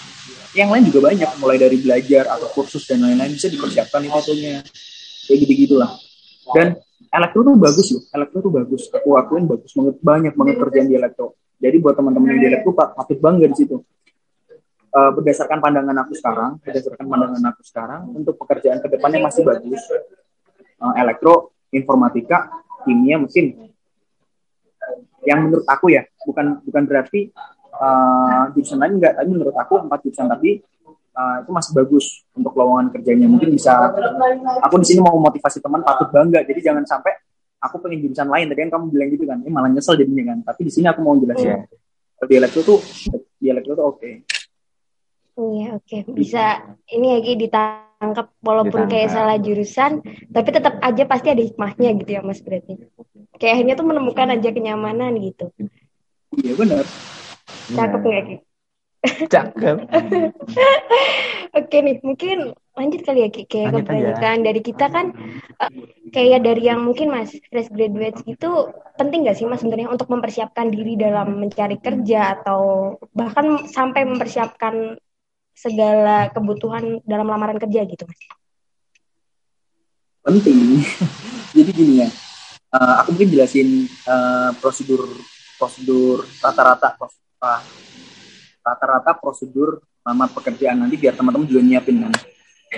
yang 0.52 0.68
lain 0.68 0.84
juga 0.92 1.08
banyak 1.08 1.30
mulai 1.40 1.56
dari 1.56 1.80
belajar 1.80 2.28
atau 2.28 2.52
kursus 2.52 2.84
dan 2.84 3.00
lain-lain 3.00 3.32
bisa 3.32 3.48
dipersiapkan 3.48 4.04
itu 4.04 4.12
itunya 4.12 4.60
kayak 5.24 5.38
gitu 5.42 5.52
gitulah 5.66 5.88
dan 6.52 6.76
elektro 7.08 7.40
tuh 7.42 7.56
bagus 7.56 7.96
loh 7.96 8.02
elektro 8.12 8.38
tuh 8.44 8.52
bagus. 8.52 8.82
Aku 8.92 9.16
akuin 9.16 9.48
bagus 9.48 9.72
banget 9.72 9.96
banyak 10.04 10.32
banget 10.36 10.54
kerjaan 10.60 10.86
di 10.86 10.94
elektro 10.94 11.34
jadi 11.58 11.76
buat 11.80 11.96
teman-teman 11.96 12.28
yang 12.30 12.40
di 12.44 12.48
elektro 12.52 12.70
pat- 12.76 12.92
patut 12.94 13.18
bangga 13.18 13.48
di 13.48 13.56
situ 13.56 13.80
Eh, 14.92 15.10
berdasarkan 15.16 15.56
pandangan 15.56 16.04
aku 16.04 16.12
sekarang 16.12 16.60
berdasarkan 16.60 17.08
pandangan 17.08 17.42
aku 17.48 17.64
sekarang 17.64 18.12
untuk 18.12 18.36
pekerjaan 18.36 18.76
ke 18.76 18.92
depannya 18.92 19.24
masih 19.24 19.40
bagus. 19.40 19.80
Eh, 19.88 20.94
elektro 21.00 21.56
informatika 21.72 22.52
kimia 22.84 23.16
mesin. 23.16 23.72
Yang 25.24 25.38
menurut 25.48 25.64
aku 25.64 25.96
ya 25.96 26.04
bukan 26.28 26.60
bukan 26.66 26.82
berarti 26.84 27.32
uh, 27.78 28.52
jurusan 28.52 28.76
lain 28.76 28.98
enggak 28.98 29.16
tapi 29.16 29.28
menurut 29.32 29.54
aku 29.54 29.80
empat 29.86 30.02
jurusan 30.02 30.26
tadi 30.26 30.58
uh, 31.14 31.40
itu 31.40 31.50
masih 31.54 31.72
bagus 31.72 32.28
untuk 32.36 32.52
lowongan 32.52 32.92
kerjanya. 32.92 33.30
Mungkin 33.32 33.48
bisa 33.48 33.72
aku 34.60 34.76
di 34.82 34.86
sini 34.92 35.00
mau 35.00 35.16
motivasi 35.16 35.64
teman 35.64 35.80
patut 35.80 36.12
bangga. 36.12 36.44
Jadi 36.44 36.60
jangan 36.60 36.84
sampai 36.84 37.16
aku 37.64 37.80
pengen 37.80 38.04
jurusan 38.04 38.28
lain. 38.28 38.50
Tadi 38.50 38.60
kan 38.68 38.70
kamu 38.76 38.84
bilang 38.92 39.08
gitu 39.08 39.24
kan 39.24 39.40
eh, 39.40 39.48
malah 39.48 39.72
nyesel 39.72 39.96
jadinya 39.96 40.36
kan. 40.36 40.52
Tapi 40.52 40.68
di 40.68 40.72
sini 40.74 40.90
aku 40.90 41.00
mau 41.00 41.16
jelasin. 41.16 41.64
Kalau 42.18 42.28
di 42.28 42.34
elektro 42.36 42.60
tuh 42.60 42.78
di 43.40 43.46
elektro 43.48 43.72
tuh 43.72 43.86
oke 43.88 44.31
Iya, 45.32 45.80
oke. 45.80 45.96
Bisa 46.12 46.60
ini 46.92 47.16
lagi 47.16 47.32
ditangkap 47.40 48.26
walaupun 48.44 48.84
kayak 48.84 49.08
Ditangkap. 49.08 49.16
salah 49.16 49.36
jurusan, 49.40 49.92
tapi 50.28 50.48
tetap 50.52 50.74
aja 50.84 51.02
pasti 51.08 51.28
ada 51.32 51.42
hikmahnya 51.42 51.88
gitu 51.96 52.10
ya, 52.12 52.20
Mas 52.20 52.44
berarti. 52.44 52.76
Kayak 53.40 53.52
akhirnya 53.56 53.74
tuh 53.74 53.86
menemukan 53.88 54.28
aja 54.28 54.48
kenyamanan 54.52 55.16
gitu. 55.18 55.48
iya 56.36 56.52
benar 56.56 56.84
Cakep 57.72 58.00
nggak, 58.00 58.22
Ki? 58.28 58.36
Cakep. 59.26 59.76
Oke 61.58 61.76
nih, 61.84 61.96
mungkin 62.00 62.36
lanjut 62.72 63.00
kali 63.04 63.18
ya, 63.24 63.28
Ki. 63.28 63.44
Kayak 63.44 63.72
Lanjut 63.72 63.84
aja. 63.84 63.88
kebanyakan 63.88 64.36
dari 64.40 64.60
kita 64.60 64.86
kan, 64.88 65.06
eh, 65.58 65.72
kayak 66.12 66.40
dari 66.44 66.62
yang 66.64 66.80
mungkin 66.80 67.08
Mas, 67.08 67.32
fresh 67.48 67.68
graduate 67.68 68.20
gitu, 68.24 68.72
penting 68.96 69.24
nggak 69.24 69.36
sih 69.36 69.44
Mas 69.44 69.60
sebenarnya 69.60 69.92
untuk 69.92 70.08
mempersiapkan 70.08 70.68
diri 70.68 70.96
dalam 70.96 71.40
mencari 71.40 71.76
kerja 71.76 72.40
atau 72.40 72.94
bahkan 73.12 73.64
sampai 73.68 74.04
mempersiapkan 74.08 74.96
segala 75.62 76.26
kebutuhan 76.34 76.98
dalam 77.06 77.30
lamaran 77.30 77.62
kerja 77.62 77.86
gitu, 77.86 78.02
Mas? 78.02 78.18
penting. 80.22 80.80
Jadi 81.56 81.70
gini 81.74 81.94
ya 82.00 82.08
eh, 82.72 82.94
aku 83.02 83.14
mungkin 83.14 83.30
jelasin 83.30 83.68
eh, 83.86 84.50
prosedur 84.58 85.04
prosedur 85.60 86.24
rata-rata 86.40 86.96
ah, 87.42 87.60
rata-rata 88.62 89.12
prosedur 89.18 89.82
lamar 90.02 90.30
pekerjaan 90.34 90.82
nanti 90.82 90.98
biar 90.98 91.14
teman-teman 91.14 91.46
juga 91.46 91.62
nyiapin 91.62 92.02
kan. 92.02 92.14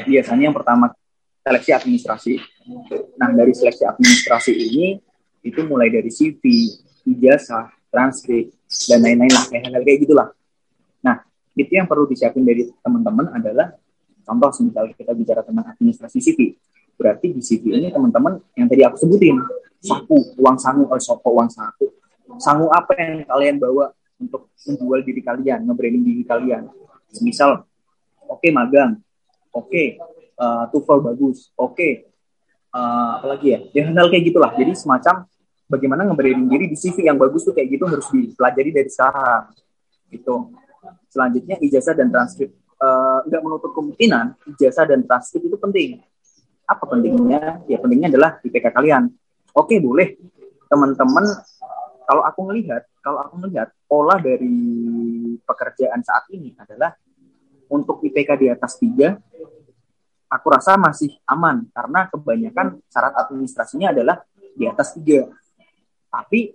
Biasanya 0.05 0.51
yang 0.51 0.57
pertama 0.57 0.93
seleksi 1.41 1.71
administrasi. 1.73 2.33
Nah 3.17 3.33
dari 3.33 3.53
seleksi 3.57 3.85
administrasi 3.89 4.53
ini 4.53 4.87
itu 5.45 5.61
mulai 5.65 5.89
dari 5.89 6.13
CV 6.13 6.43
ijazah 7.09 7.73
transkrip 7.89 8.53
dan 8.89 9.01
lain-lain 9.01 9.33
lah. 9.33 9.45
Kayak 9.49 9.73
hal 9.73 9.85
kayak 9.85 9.99
gitulah 10.05 10.29
itu 11.55 11.73
yang 11.73 11.87
perlu 11.87 12.11
disiapin 12.11 12.43
dari 12.43 12.67
teman-teman 12.83 13.31
adalah 13.35 13.75
contoh 14.25 14.51
misalnya 14.65 14.95
kita 14.97 15.13
bicara 15.15 15.41
tentang 15.47 15.67
administrasi 15.71 16.19
CV 16.19 16.59
berarti 16.95 17.35
di 17.35 17.43
CV 17.43 17.79
ini 17.79 17.89
teman-teman 17.91 18.39
yang 18.55 18.67
tadi 18.71 18.83
aku 18.87 18.97
sebutin 19.03 19.39
saku 19.85 20.17
uang 20.41 20.57
sangu 20.57 20.89
oh, 20.89 20.97
sopo 20.97 21.29
uang 21.37 21.53
saku. 21.53 21.93
Sangu 22.41 22.73
apa 22.73 22.97
yang 22.97 23.29
kalian 23.29 23.57
bawa 23.61 23.93
untuk 24.17 24.49
menjual 24.65 25.05
diri 25.05 25.21
kalian 25.21 25.69
nge-branding 25.69 26.03
diri 26.03 26.25
kalian? 26.25 26.73
Misal 27.21 27.69
oke 28.25 28.49
magang. 28.49 28.97
Oke 29.53 30.01
eh, 30.35 30.65
TOEFL 30.73 30.99
bagus. 31.05 31.53
Oke 31.55 32.09
eh, 32.73 33.11
apalagi 33.21 33.47
ya? 33.53 33.61
Ya 33.77 33.83
hal 33.93 34.09
kayak 34.09 34.25
gitulah. 34.33 34.51
Jadi 34.57 34.73
semacam 34.73 35.29
bagaimana 35.69 36.09
nge-branding 36.09 36.49
diri 36.49 36.67
di 36.73 36.77
CV 36.81 37.05
yang 37.07 37.21
bagus 37.21 37.45
tuh 37.45 37.53
kayak 37.53 37.69
gitu 37.77 37.85
harus 37.85 38.07
dipelajari 38.09 38.71
dari 38.73 38.91
sekarang. 38.91 39.53
Gitu 40.09 40.35
selanjutnya 41.15 41.63
ijazah 41.63 41.95
dan 41.95 42.11
transkrip 42.11 42.51
Eh, 42.85 43.19
nggak 43.31 43.41
menutup 43.41 43.71
kemungkinan 43.73 44.37
ijazah 44.59 44.85
dan 44.85 45.07
transkrip 45.07 45.47
itu 45.47 45.57
penting 45.57 46.03
apa 46.69 46.85
pentingnya? 46.85 47.65
Ya 47.71 47.79
pentingnya 47.81 48.13
adalah 48.13 48.43
IPK 48.45 48.75
kalian. 48.75 49.09
Oke 49.57 49.81
boleh 49.81 50.19
teman-teman. 50.69 51.25
Kalau 52.05 52.21
aku 52.21 52.41
melihat, 52.53 52.85
kalau 53.01 53.25
aku 53.25 53.41
melihat 53.41 53.73
pola 53.89 54.21
dari 54.21 54.53
pekerjaan 55.41 56.05
saat 56.05 56.29
ini 56.37 56.53
adalah 56.61 56.93
untuk 57.73 58.05
IPK 58.05 58.31
di 58.37 58.47
atas 58.53 58.77
tiga, 58.77 59.17
aku 60.29 60.47
rasa 60.53 60.77
masih 60.77 61.17
aman 61.25 61.65
karena 61.73 62.13
kebanyakan 62.13 62.85
syarat 62.93 63.17
administrasinya 63.17 63.97
adalah 63.97 64.21
di 64.53 64.69
atas 64.69 64.93
tiga. 64.99 65.25
Tapi 66.13 66.53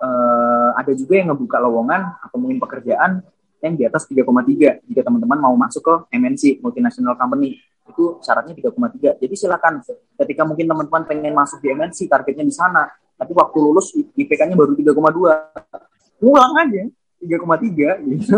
eh, 0.00 0.70
ada 0.72 0.92
juga 0.96 1.20
yang 1.20 1.36
ngebuka 1.36 1.60
lowongan 1.60 2.24
atau 2.24 2.36
mungkin 2.40 2.56
pekerjaan 2.56 3.20
yang 3.62 3.74
di 3.74 3.84
atas 3.86 4.06
3,3 4.06 4.86
jika 4.86 5.00
teman-teman 5.02 5.38
mau 5.38 5.54
masuk 5.58 5.82
ke 5.82 5.94
MNC 6.14 6.62
multinational 6.62 7.18
company 7.18 7.58
itu 7.88 8.20
syaratnya 8.22 8.54
3,3 8.54 9.18
jadi 9.18 9.34
silakan 9.34 9.82
ketika 10.24 10.42
mungkin 10.46 10.66
teman-teman 10.70 11.02
pengen 11.08 11.34
masuk 11.34 11.58
di 11.58 11.74
MNC 11.74 12.06
targetnya 12.06 12.44
di 12.46 12.54
sana 12.54 12.86
tapi 13.18 13.34
waktu 13.34 13.58
lulus 13.58 13.90
IPK-nya 13.94 14.54
baru 14.54 14.78
3,2 14.78 16.22
pulang 16.22 16.52
aja 16.62 16.86
3,3 17.18 18.06
gitu. 18.06 18.30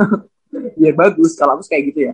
Biar 0.80 0.94
bagus 1.04 1.36
kalau 1.36 1.60
aku 1.60 1.68
kayak 1.68 1.84
gitu 1.92 2.00
ya. 2.10 2.12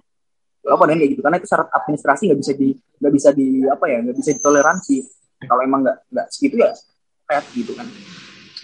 Apa 0.66 0.82
dan 0.90 0.98
kayak 0.98 1.10
gitu 1.14 1.22
karena 1.22 1.38
itu 1.38 1.46
syarat 1.46 1.70
administrasi 1.70 2.22
nggak 2.26 2.40
bisa 2.42 2.52
di 2.58 2.68
nggak 2.74 3.12
bisa 3.14 3.28
di 3.30 3.46
apa 3.70 3.84
ya 3.86 3.98
nggak 4.02 4.16
bisa 4.18 4.30
ditoleransi. 4.34 4.96
Kalau 5.46 5.62
emang 5.62 5.80
nggak 5.86 5.98
nggak 6.10 6.26
segitu 6.34 6.58
ya 6.58 6.74
kayak 7.30 7.44
gitu 7.54 7.72
kan. 7.78 7.86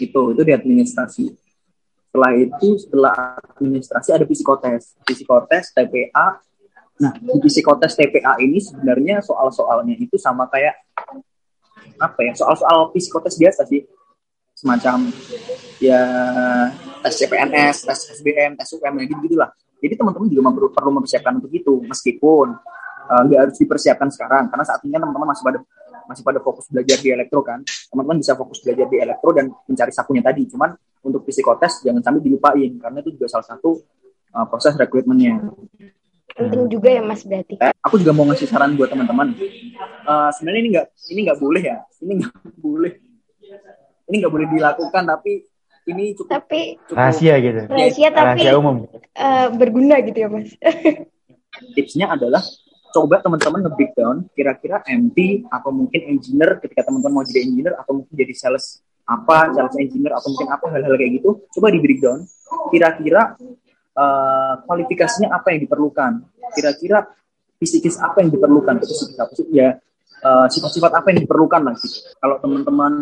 Itu 0.03 0.23
itu 0.35 0.43
di 0.43 0.53
administrasi 0.53 1.25
setelah 2.13 2.33
itu 2.37 2.69
setelah 2.77 3.41
administrasi 3.57 4.13
ada 4.13 4.29
psikotes. 4.29 4.93
Psikotes 5.09 5.73
TPA 5.73 6.37
nah 7.01 7.11
di 7.17 7.49
psikotes 7.49 7.97
TPA 7.97 8.37
ini 8.39 8.61
sebenarnya 8.61 9.25
soal-soalnya 9.25 9.97
itu 9.97 10.21
sama 10.21 10.47
kayak 10.53 10.77
apa 11.97 12.21
ya 12.21 12.37
soal-soal 12.37 12.93
psikotes 12.93 13.41
biasa 13.41 13.65
sih. 13.65 13.89
Semacam 14.53 15.09
ya 15.81 16.05
tes 17.01 17.17
CPNS 17.17 17.89
tes 17.89 18.01
SBM 18.21 18.61
tes 18.61 18.69
UM 18.77 18.95
gitu 19.09 19.17
gitulah 19.33 19.51
jadi 19.83 19.99
teman-teman 19.99 20.31
juga 20.31 20.55
perlu 20.55 20.71
perlu 20.71 20.91
mempersiapkan 21.03 21.43
untuk 21.43 21.51
itu 21.51 21.83
meskipun 21.83 22.55
eh, 23.11 23.21
nggak 23.27 23.41
harus 23.51 23.57
dipersiapkan 23.59 24.09
sekarang. 24.15 24.47
Karena 24.47 24.63
saat 24.63 24.79
ini 24.87 24.95
kan 24.95 25.03
teman-teman 25.03 25.35
masih 25.35 25.43
pada 25.43 25.59
masih 26.07 26.23
pada 26.23 26.39
fokus 26.39 26.71
belajar 26.71 26.99
di 27.03 27.09
elektro 27.11 27.41
kan. 27.43 27.59
Teman-teman 27.91 28.23
bisa 28.23 28.39
fokus 28.39 28.63
belajar 28.63 28.87
di 28.87 28.97
elektro 29.03 29.31
dan 29.35 29.51
mencari 29.51 29.91
sakunya 29.91 30.23
tadi. 30.23 30.47
Cuman 30.47 30.71
untuk 31.03 31.27
psikotes 31.27 31.83
jangan 31.83 32.01
sampai 32.01 32.23
dilupain 32.23 32.71
karena 32.79 32.99
itu 32.99 33.11
juga 33.13 33.27
salah 33.29 33.47
satu 33.47 33.83
uh, 34.33 34.47
proses 34.47 34.75
rekrutmennya. 34.75 35.43
Penting 36.33 36.65
juga 36.67 36.89
ya 36.89 37.03
Mas 37.05 37.23
berarti. 37.23 37.61
Eh, 37.61 37.75
aku 37.79 38.01
juga 38.01 38.17
mau 38.17 38.25
ngasih 38.25 38.49
saran 38.49 38.73
buat 38.73 38.89
teman-teman. 38.89 39.37
Uh, 40.03 40.31
sebenarnya 40.33 40.61
ini 40.61 40.71
nggak 40.73 40.87
ini 41.13 41.21
nggak 41.29 41.39
boleh 41.39 41.63
ya, 41.63 41.79
ini 42.01 42.13
nggak 42.19 42.33
boleh, 42.65 42.93
ini 44.09 44.15
nggak 44.17 44.33
boleh 44.33 44.47
dilakukan 44.49 45.03
tapi 45.05 45.33
ini 45.83 46.15
cukup, 46.15 46.31
Tapi 46.41 46.79
cukup 46.87 46.95
Rahasia 46.97 47.35
gitu. 47.37 47.61
rahasia 47.67 48.09
tapi 48.09 48.27
Rahasia 48.47 48.53
umum. 48.55 48.87
eh, 49.13 49.47
berguna 49.51 49.99
gitu 50.01 50.15
ya 50.15 50.29
Mas. 50.31 50.55
tipsnya 51.75 52.07
adalah 52.09 52.39
coba 52.93 53.19
teman-teman 53.19 53.67
nge-breakdown 53.67 54.17
kira-kira 54.31 54.79
MT 54.87 55.49
atau 55.49 55.75
mungkin 55.75 56.01
engineer 56.07 56.61
ketika 56.63 56.87
teman-teman 56.87 57.19
mau 57.19 57.25
jadi 57.27 57.45
engineer 57.45 57.75
atau 57.75 57.99
mungkin 57.99 58.15
jadi 58.15 58.31
sales 58.31 58.79
apa 59.13 59.53
sales 59.53 59.77
engineer 59.77 60.17
atau 60.17 60.29
mungkin 60.33 60.49
apa 60.49 60.65
hal-hal 60.73 60.95
kayak 60.97 61.13
gitu 61.21 61.31
coba 61.59 61.67
di 61.69 61.79
breakdown 61.85 62.21
kira-kira 62.73 63.23
eh, 63.93 64.55
kualifikasinya 64.65 65.29
apa 65.33 65.53
yang 65.53 65.61
diperlukan 65.69 66.13
kira-kira 66.57 66.99
psikis 67.61 68.01
apa 68.01 68.25
yang 68.25 68.31
diperlukan 68.35 68.81
itu 68.83 68.87
psikis 68.91 69.19
apa 69.21 69.33
ya 69.53 69.69
eh, 70.23 70.47
sifat-sifat 70.49 70.93
apa 70.93 71.07
yang 71.13 71.27
diperlukan 71.27 71.61
lah 71.63 71.75
gitu. 71.77 71.99
kalau 72.19 72.37
teman-teman 72.41 72.93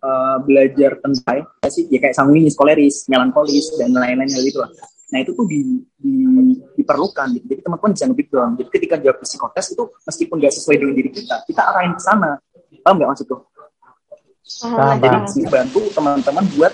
eh, 0.00 0.36
belajar 0.42 0.90
tentang 1.00 1.46
ya 1.62 1.68
sih 1.68 1.84
ya 1.88 1.98
kayak 2.00 2.16
sanguinis, 2.16 2.54
koleris, 2.56 3.08
melankolis 3.10 3.74
dan 3.76 3.92
lain-lain 3.92 4.30
hal 4.30 4.44
itu 4.44 4.60
lah. 4.60 4.70
Nah 5.14 5.22
itu 5.22 5.30
tuh 5.30 5.46
di, 5.46 5.62
di- 5.94 6.58
diperlukan. 6.74 7.38
gitu. 7.38 7.44
Jadi 7.46 7.60
teman-teman 7.62 7.90
bisa 7.94 8.04
nge-breakdown. 8.10 8.50
Jadi 8.58 8.68
ketika 8.74 8.94
jawab 8.98 9.16
psikotes 9.22 9.66
itu 9.70 9.84
meskipun 10.02 10.36
nggak 10.42 10.52
sesuai 10.58 10.76
dengan 10.82 10.94
diri 10.98 11.10
kita, 11.14 11.36
kita 11.46 11.62
arahin 11.70 11.94
ke 11.94 12.02
sana. 12.02 12.30
Paham 12.82 12.94
nggak 12.98 13.10
maksud 13.14 13.26
tuh? 13.30 13.40
Paham, 14.44 14.96
Jadi 14.96 15.08
paham. 15.08 15.24
dibantu 15.34 15.80
teman-teman 15.90 16.44
buat 16.52 16.72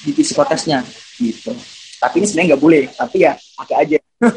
di 0.00 0.10
psikotesnya 0.12 0.82
gitu. 1.16 1.54
Tapi 1.96 2.14
ini 2.18 2.26
sebenarnya 2.26 2.48
nggak 2.50 2.62
boleh. 2.62 2.82
Tapi 2.90 3.16
ya 3.20 3.32
pakai 3.56 3.76
aja. 3.78 3.98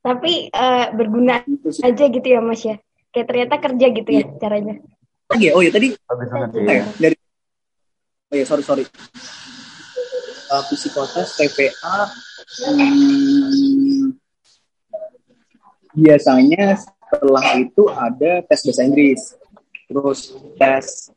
Tapi 0.00 0.32
eh, 0.48 0.86
berguna 0.90 1.42
Gitu 1.42 1.68
sih. 1.70 1.82
aja 1.82 2.04
gitu 2.06 2.24
ya 2.24 2.40
Mas 2.40 2.62
ya. 2.62 2.78
Kayak 3.10 3.26
ternyata 3.26 3.54
kerja 3.58 3.86
gitu 3.90 4.10
ya 4.10 4.24
caranya. 4.38 4.74
Lagi 5.28 5.44
ya, 5.44 5.52
oh 5.52 5.60
ya 5.60 5.70
tadi 5.70 5.88
Oh 5.92 6.16
ya. 6.64 6.80
ya, 6.80 6.84
dari 6.96 7.16
oh 8.26 8.36
ya 8.36 8.44
sorry 8.44 8.62
sorry 8.62 8.84
uh, 10.48 10.62
psikotes 10.64 11.34
TPA 11.34 11.94
hmm, 12.66 14.14
biasanya 15.92 16.78
setelah 16.78 17.46
itu 17.56 17.82
ada 17.88 18.42
tes 18.42 18.60
bahasa 18.62 18.82
Inggris 18.82 19.34
terus 19.90 20.38
tes 20.54 21.10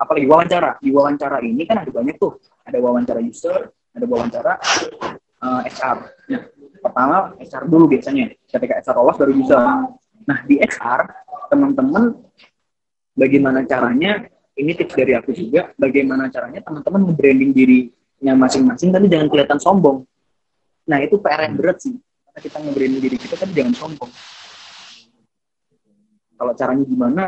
apalagi 0.00 0.24
wawancara. 0.24 0.80
Di 0.80 0.88
wawancara 0.88 1.44
ini 1.44 1.68
kan 1.68 1.84
ada 1.84 1.92
banyak 1.92 2.16
tuh. 2.16 2.40
Ada 2.64 2.80
wawancara 2.80 3.20
user 3.20 3.68
ada 3.94 4.06
wawancara 4.10 4.52
uh, 5.38 5.62
HR 5.62 5.96
nah 6.26 6.42
pertama 6.82 7.16
HR 7.38 7.64
dulu 7.70 7.84
biasanya. 7.92 8.34
Ketika 8.48 8.80
HR 8.82 8.94
lolos 9.00 9.16
baru 9.20 9.32
user. 9.36 9.60
Nah 10.24 10.38
di 10.48 10.56
HR 10.58 11.00
teman-teman 11.52 12.16
bagaimana 13.14 13.62
caranya 13.68 14.26
ini 14.54 14.72
tips 14.74 14.94
dari 14.96 15.12
aku 15.14 15.30
juga 15.34 15.70
bagaimana 15.78 16.30
caranya 16.30 16.62
teman-teman 16.62 17.10
nge-branding 17.10 17.50
dirinya 17.54 18.34
masing-masing 18.38 18.90
tapi 18.90 19.06
jangan 19.06 19.28
kelihatan 19.30 19.58
sombong. 19.60 20.02
Nah 20.88 20.98
itu 21.00 21.20
PR 21.20 21.46
yang 21.48 21.56
berat 21.56 21.78
sih. 21.80 21.94
Karena 21.94 22.40
kita 22.40 22.56
nge-branding 22.64 23.00
diri 23.00 23.16
kita 23.20 23.34
tapi 23.38 23.52
jangan 23.54 23.74
sombong. 23.76 24.10
Kalau 26.34 26.52
caranya 26.58 26.84
gimana 26.84 27.24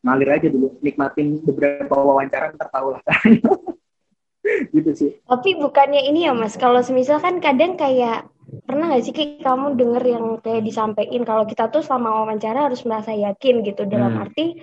ngalir 0.00 0.30
aja 0.32 0.48
dulu 0.48 0.80
nikmatin 0.80 1.40
beberapa 1.44 1.92
wawancara 1.92 2.56
ntar 2.56 2.68
tahu 2.72 2.96
lah. 2.96 3.02
Gitu 4.72 4.90
sih. 4.96 5.10
Tapi 5.28 5.60
bukannya 5.60 6.00
ini 6.08 6.24
ya 6.24 6.32
Mas, 6.32 6.56
kalau 6.56 6.80
semisal 6.80 7.20
kan 7.20 7.44
kadang 7.44 7.76
kayak 7.76 8.24
pernah 8.64 8.88
nggak 8.88 9.04
sih 9.04 9.12
Ki, 9.12 9.24
kamu 9.44 9.76
denger 9.76 10.04
yang 10.08 10.24
kayak 10.40 10.64
disampaikan 10.64 11.22
kalau 11.28 11.44
kita 11.44 11.68
tuh 11.68 11.84
selama 11.84 12.24
wawancara 12.24 12.66
harus 12.66 12.80
merasa 12.88 13.12
yakin 13.12 13.60
gitu. 13.62 13.84
Dalam 13.84 14.16
Hmm. 14.16 14.22
arti 14.24 14.56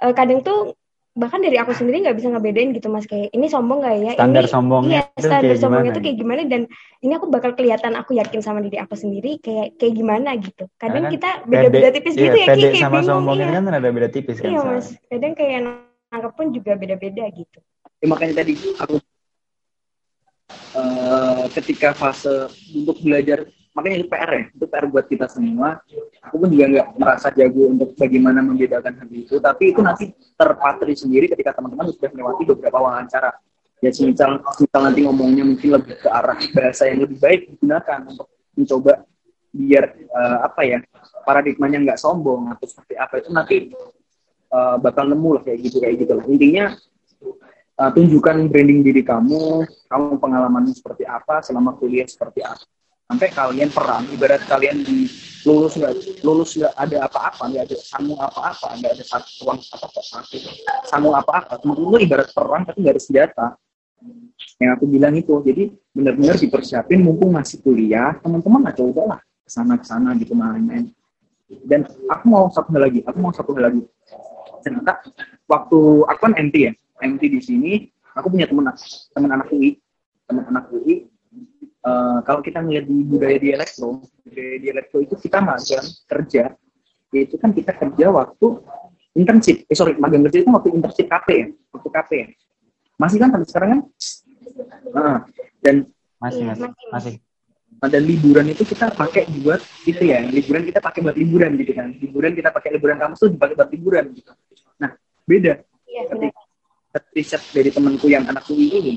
eh, 0.00 0.12
kadang 0.16 0.40
tuh 0.40 0.72
bahkan 1.18 1.42
dari 1.42 1.58
aku 1.58 1.74
sendiri 1.74 2.06
nggak 2.06 2.14
bisa 2.14 2.30
ngebedain 2.30 2.70
gitu 2.70 2.86
Mas 2.86 3.10
kayak 3.10 3.34
ini 3.34 3.50
sombong 3.50 3.82
nggak 3.82 3.96
ya? 3.98 4.12
Standar 4.14 4.44
ini, 4.46 4.52
sombongnya 4.54 5.00
iya, 5.02 5.02
itu 5.10 5.26
standar 5.26 5.42
kayak 5.42 5.58
sombongnya 5.58 5.82
gimana? 5.82 5.96
tuh 5.98 6.02
kayak 6.06 6.18
gimana 6.22 6.40
dan 6.46 6.62
ini 7.02 7.12
aku 7.18 7.26
bakal 7.26 7.50
kelihatan 7.58 7.92
aku 7.98 8.10
yakin 8.14 8.40
sama 8.40 8.62
diri 8.62 8.78
aku 8.78 8.94
sendiri 8.94 9.42
kayak 9.42 9.74
kayak 9.74 9.94
gimana 9.98 10.30
gitu. 10.38 10.64
Kadang 10.78 11.10
Karena 11.10 11.14
kita 11.18 11.30
beda-beda 11.42 11.88
tipis 11.90 12.14
iya, 12.14 12.22
gitu 12.22 12.38
ya 12.38 12.46
Ki, 12.46 12.50
pede 12.54 12.68
kayak 12.70 12.78
sama 12.86 12.94
bingung 12.94 13.08
sombongnya 13.10 13.46
iya. 13.50 13.56
kan 13.58 13.64
ada 13.74 13.88
beda 13.90 14.08
tipis 14.14 14.36
kan. 14.38 14.50
Iya? 14.54 14.60
Mas, 14.62 14.86
kadang 15.10 15.32
kayak 15.34 15.58
nangkep 16.08 16.32
pun 16.38 16.46
juga 16.54 16.72
beda-beda 16.78 17.24
gitu. 17.34 17.58
ya, 17.98 18.06
makanya 18.06 18.34
tadi 18.46 18.52
aku 18.78 18.96
eh, 20.78 21.44
ketika 21.58 21.90
fase 21.98 22.46
untuk 22.70 23.02
belajar 23.02 23.42
makanya 23.78 24.02
itu 24.02 24.08
PR 24.10 24.30
ya 24.34 24.42
itu 24.50 24.66
PR 24.66 24.84
buat 24.90 25.06
kita 25.06 25.26
semua. 25.30 25.78
Aku 26.26 26.42
pun 26.42 26.50
juga 26.50 26.66
nggak 26.66 26.88
merasa 26.98 27.30
jago 27.30 27.70
untuk 27.70 27.94
bagaimana 27.94 28.42
membedakan 28.42 28.98
hal 28.98 29.08
itu. 29.14 29.38
Tapi 29.38 29.62
itu 29.70 29.80
nanti 29.80 30.10
terpatri 30.34 30.98
sendiri 30.98 31.30
ketika 31.30 31.54
teman-teman 31.54 31.94
sudah 31.94 32.10
melewati 32.10 32.42
beberapa 32.50 32.78
wawancara. 32.82 33.30
Ya 33.78 33.94
semisal, 33.94 34.42
semisal 34.58 34.82
nanti 34.90 35.06
ngomongnya 35.06 35.46
mungkin 35.46 35.78
lebih 35.78 36.02
ke 36.02 36.10
arah 36.10 36.34
bahasa 36.50 36.90
yang 36.90 37.06
lebih 37.06 37.22
baik 37.22 37.54
digunakan 37.54 37.98
untuk 38.10 38.26
mencoba 38.58 39.06
biar 39.54 39.84
eh, 39.94 40.38
apa 40.42 40.60
ya 40.66 40.78
paradigmanya 41.22 41.78
nggak 41.86 42.00
sombong 42.02 42.50
atau 42.50 42.66
seperti 42.66 42.98
apa. 42.98 43.14
Itu 43.22 43.30
nanti 43.30 43.70
eh, 44.50 44.76
bakal 44.82 45.06
nemu 45.14 45.30
lah 45.38 45.42
kayak 45.46 45.58
gitu 45.62 45.78
kayak 45.78 45.94
gitu 46.02 46.12
lah. 46.18 46.26
Intinya 46.26 46.74
uh, 47.78 47.90
tunjukkan 47.94 48.50
branding 48.50 48.82
diri 48.82 49.02
kamu, 49.06 49.64
kamu 49.86 50.18
pengalamanmu 50.18 50.74
seperti 50.74 51.06
apa, 51.06 51.40
selama 51.40 51.78
kuliah 51.78 52.04
seperti 52.04 52.42
apa. 52.42 52.66
Sampai 53.08 53.32
kalian 53.32 53.72
perang, 53.72 54.04
ibarat 54.12 54.44
kalian 54.44 54.84
di 54.84 55.08
lulus 55.48 55.80
nggak 55.80 56.20
lulus 56.20 56.60
nggak 56.60 56.76
ada 56.76 57.08
apa-apa, 57.08 57.48
nggak 57.48 57.64
ada 57.64 57.76
sambung 57.80 58.20
apa-apa, 58.20 58.76
nggak 58.76 58.92
ada 59.00 59.04
satuan 59.08 59.56
apa 59.56 59.86
apa 59.88 60.00
satu 60.04 60.36
sambung 60.84 61.16
apa-apa. 61.16 61.56
Temen-temen 61.56 61.88
lu 61.88 61.98
ibarat 62.04 62.28
perang 62.36 62.68
tapi 62.68 62.84
nggak 62.84 63.00
ada 63.00 63.02
senjata. 63.02 63.46
Yang 64.60 64.70
aku 64.76 64.84
bilang 64.92 65.16
itu, 65.16 65.32
jadi 65.40 65.72
benar-benar 65.96 66.36
dipersiapin 66.36 67.00
mumpung 67.00 67.32
masih 67.32 67.64
kuliah, 67.64 68.12
teman-teman 68.20 68.68
nggak 68.68 68.76
coba 68.76 69.02
lah 69.16 69.20
ke 69.24 69.48
sana 69.48 69.80
ke 69.80 69.86
sana 69.88 70.12
gitu 70.20 70.36
main-main. 70.36 70.92
Dan 71.64 71.88
aku 72.12 72.24
mau 72.28 72.52
satu 72.52 72.76
hal 72.76 72.92
lagi, 72.92 73.00
aku 73.08 73.18
mau 73.24 73.32
satu 73.32 73.56
hal 73.56 73.72
lagi. 73.72 73.82
Ternyata 74.60 75.00
waktu 75.48 75.78
aku 76.04 76.20
kan 76.28 76.36
MT 76.36 76.56
ya, 76.60 76.72
MT 77.00 77.22
di 77.24 77.40
sini 77.40 77.72
aku 78.12 78.28
punya 78.36 78.44
teman 78.44 78.68
teman 79.16 79.30
anak 79.32 79.48
UI 79.48 79.80
teman 80.28 80.44
anak 80.44 80.68
UI 80.76 81.08
eh, 81.84 82.18
kalau 82.26 82.40
kita 82.42 82.58
ngeliat 82.64 82.84
di 82.86 82.96
budaya 83.06 83.36
di 83.38 83.48
elektro 83.54 84.02
budaya 84.24 84.56
di 84.58 84.68
elektro 84.70 84.98
itu 85.02 85.14
kita 85.18 85.38
magang 85.38 85.86
kerja 86.08 86.44
yaitu 87.14 87.40
kan 87.40 87.50
kita 87.56 87.72
kerja 87.72 88.06
waktu 88.12 88.46
internship. 89.16 89.64
Eh 89.66 89.76
sorry 89.76 89.96
magang 89.96 90.22
kerja 90.28 90.44
itu 90.44 90.50
waktu 90.52 90.70
internship 90.74 91.06
KP 91.08 91.28
ya 91.30 91.46
waktu 91.74 91.88
KP 91.88 92.10
ya. 92.12 92.28
Masih 92.98 93.18
kan 93.22 93.28
sampai 93.30 93.48
sekarang 93.48 93.68
kan? 93.70 93.80
Nah, 94.90 95.18
dan 95.62 95.76
Masih, 96.18 96.42
masih, 96.50 96.66
masih, 96.90 97.14
dan 97.78 98.02
liburan 98.02 98.50
itu 98.50 98.66
kita 98.66 98.90
pakai 98.90 99.30
buat 99.38 99.62
itu 99.86 100.02
ya 100.02 100.26
liburan 100.26 100.66
kita 100.66 100.82
pakai 100.82 100.98
buat 100.98 101.14
liburan 101.14 101.54
gitu 101.54 101.72
kan. 101.78 101.94
Liburan 101.94 102.34
kita 102.34 102.50
pakai 102.50 102.74
liburan 102.74 102.98
kampus 102.98 103.22
tuh 103.22 103.30
dipakai 103.30 103.54
buat 103.54 103.70
liburan 103.70 104.04
gitu. 104.18 104.34
Nah 104.82 104.98
beda. 105.22 105.62
Iya, 105.86 106.02
riset 107.14 107.42
dari 107.54 107.70
temanku 107.70 108.10
yang 108.10 108.26
anak 108.26 108.50
UI 108.50 108.66
ini 108.66 108.94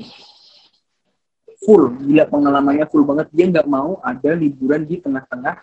full 1.62 1.94
gila 2.02 2.26
pengalamannya 2.26 2.86
full 2.90 3.06
banget. 3.06 3.30
Dia 3.30 3.46
nggak 3.48 3.66
mau 3.70 4.02
ada 4.02 4.30
liburan 4.34 4.82
di 4.84 4.98
tengah-tengah 4.98 5.62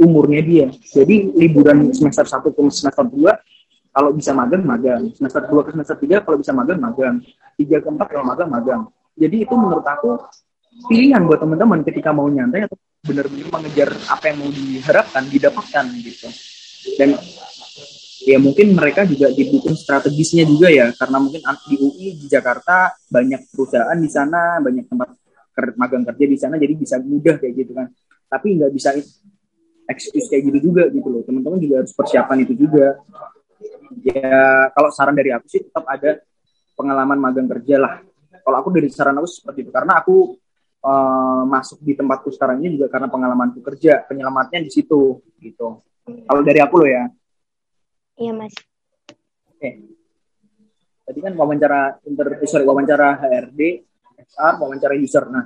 umurnya 0.00 0.40
dia. 0.44 0.66
Jadi 0.72 1.32
liburan 1.36 1.92
semester 1.92 2.24
1 2.24 2.52
ke 2.52 2.60
semester 2.72 3.04
2 3.04 3.92
kalau 3.92 4.10
bisa 4.12 4.32
magang 4.36 4.64
magang. 4.64 5.02
Semester 5.16 5.44
2 5.48 5.66
ke 5.66 5.70
semester 5.72 5.96
3 5.96 6.24
kalau 6.24 6.36
bisa 6.40 6.52
magang 6.52 6.80
magang. 6.80 7.16
3 7.56 7.84
ke 7.84 7.88
4 7.88 8.12
kalau 8.12 8.24
magang 8.24 8.50
magang. 8.52 8.82
Jadi 9.16 9.48
itu 9.48 9.54
menurut 9.56 9.84
aku 9.84 10.20
pilihan 10.92 11.24
buat 11.24 11.40
teman-teman 11.40 11.80
ketika 11.88 12.12
mau 12.12 12.28
nyantai 12.28 12.68
atau 12.68 12.76
benar-benar 13.00 13.48
mengejar 13.48 13.88
apa 14.12 14.24
yang 14.28 14.36
mau 14.44 14.50
diharapkan 14.52 15.24
didapatkan 15.32 15.84
gitu. 16.04 16.28
Dan 17.00 17.16
ya 18.26 18.36
mungkin 18.42 18.76
mereka 18.76 19.08
juga 19.08 19.32
didukung 19.32 19.78
strategisnya 19.78 20.44
juga 20.44 20.68
ya 20.68 20.90
karena 20.92 21.16
mungkin 21.22 21.40
di 21.70 21.76
UI 21.78 22.18
di 22.18 22.26
Jakarta 22.26 22.92
banyak 23.06 23.48
perusahaan 23.54 23.94
di 23.96 24.10
sana 24.10 24.58
banyak 24.58 24.90
tempat 24.90 25.14
magang 25.80 26.04
kerja 26.04 26.24
di 26.28 26.36
sana 26.36 26.60
jadi 26.60 26.76
bisa 26.76 27.00
mudah 27.00 27.40
kayak 27.40 27.54
gitu 27.56 27.72
kan. 27.72 27.88
Tapi 28.28 28.46
nggak 28.60 28.72
bisa 28.74 28.90
excuse 29.86 30.26
kayak 30.28 30.52
gitu 30.52 30.70
juga 30.70 30.90
gitu 30.90 31.08
loh. 31.08 31.22
Teman-teman 31.24 31.58
juga 31.62 31.82
harus 31.82 31.94
persiapan 31.94 32.44
itu 32.44 32.54
juga. 32.58 33.00
Ya 34.02 34.70
kalau 34.74 34.90
saran 34.90 35.14
dari 35.14 35.30
aku 35.32 35.46
sih 35.46 35.62
tetap 35.62 35.86
ada 35.86 36.20
pengalaman 36.74 37.18
magang 37.18 37.48
kerja 37.48 37.80
lah. 37.80 37.94
Kalau 38.42 38.56
aku 38.60 38.68
dari 38.74 38.90
saran 38.90 39.16
aku 39.16 39.28
seperti 39.30 39.66
itu. 39.66 39.72
Karena 39.72 40.02
aku 40.02 40.36
eh, 40.82 41.42
masuk 41.46 41.80
di 41.80 41.94
tempatku 41.94 42.28
sekarang 42.34 42.60
ini 42.60 42.76
juga 42.76 42.90
karena 42.92 43.08
pengalamanku 43.08 43.62
kerja. 43.62 44.04
Penyelamatnya 44.04 44.60
di 44.60 44.70
situ 44.70 45.22
gitu. 45.40 45.80
Kalau 46.06 46.42
dari 46.42 46.60
aku 46.62 46.74
loh 46.82 46.90
ya. 46.90 47.04
Iya 48.16 48.32
Mas. 48.34 48.54
tadi 51.06 51.22
kan 51.22 51.38
wawancara 51.38 52.02
inter 52.02 52.34
eh, 52.42 52.48
sorry 52.50 52.66
wawancara 52.66 53.14
HRD 53.22 53.86
HR 54.34 54.54
wawancara 54.58 54.94
user. 54.98 55.24
Nah 55.30 55.44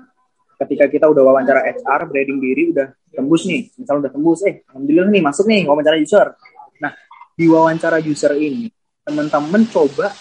ketika 0.60 0.88
kita 0.88 1.08
udah 1.08 1.22
wawancara 1.24 1.64
HR 1.72 2.00
branding 2.08 2.38
diri 2.40 2.62
udah 2.72 2.88
tembus 3.12 3.44
nih. 3.48 3.68
Misal 3.76 4.00
udah 4.00 4.10
tembus 4.12 4.40
eh 4.46 4.64
alhamdulillah 4.70 5.10
nih 5.12 5.22
masuk 5.24 5.44
nih 5.48 5.62
wawancara 5.68 5.96
user. 6.00 6.36
Nah 6.80 6.92
di 7.36 7.44
wawancara 7.48 7.98
user 8.00 8.32
ini 8.36 8.68
teman-teman 9.04 9.64
coba 9.68 10.12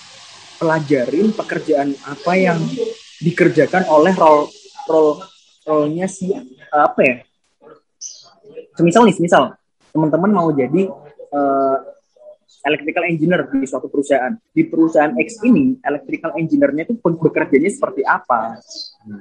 pelajarin 0.60 1.32
pekerjaan 1.32 1.96
apa 2.04 2.32
yang 2.36 2.60
dikerjakan 3.20 3.88
oleh 3.88 4.12
role 4.16 4.48
role 4.88 5.24
role-nya 5.68 6.08
si 6.08 6.32
apa 6.72 7.00
ya? 7.04 7.16
Semisal 8.76 9.08
nih 9.08 9.16
semisal 9.16 9.56
teman-teman 9.92 10.32
mau 10.32 10.50
jadi 10.54 10.88
eh, 11.34 11.78
electrical 12.64 13.04
engineer 13.08 13.48
di 13.48 13.68
suatu 13.68 13.88
perusahaan. 13.88 14.36
Di 14.52 14.68
perusahaan 14.68 15.16
X 15.16 15.40
ini, 15.48 15.80
electrical 15.80 16.36
engineer-nya 16.36 16.84
itu 16.88 16.96
bekerjanya 17.00 17.72
seperti 17.72 18.02
apa. 18.04 18.60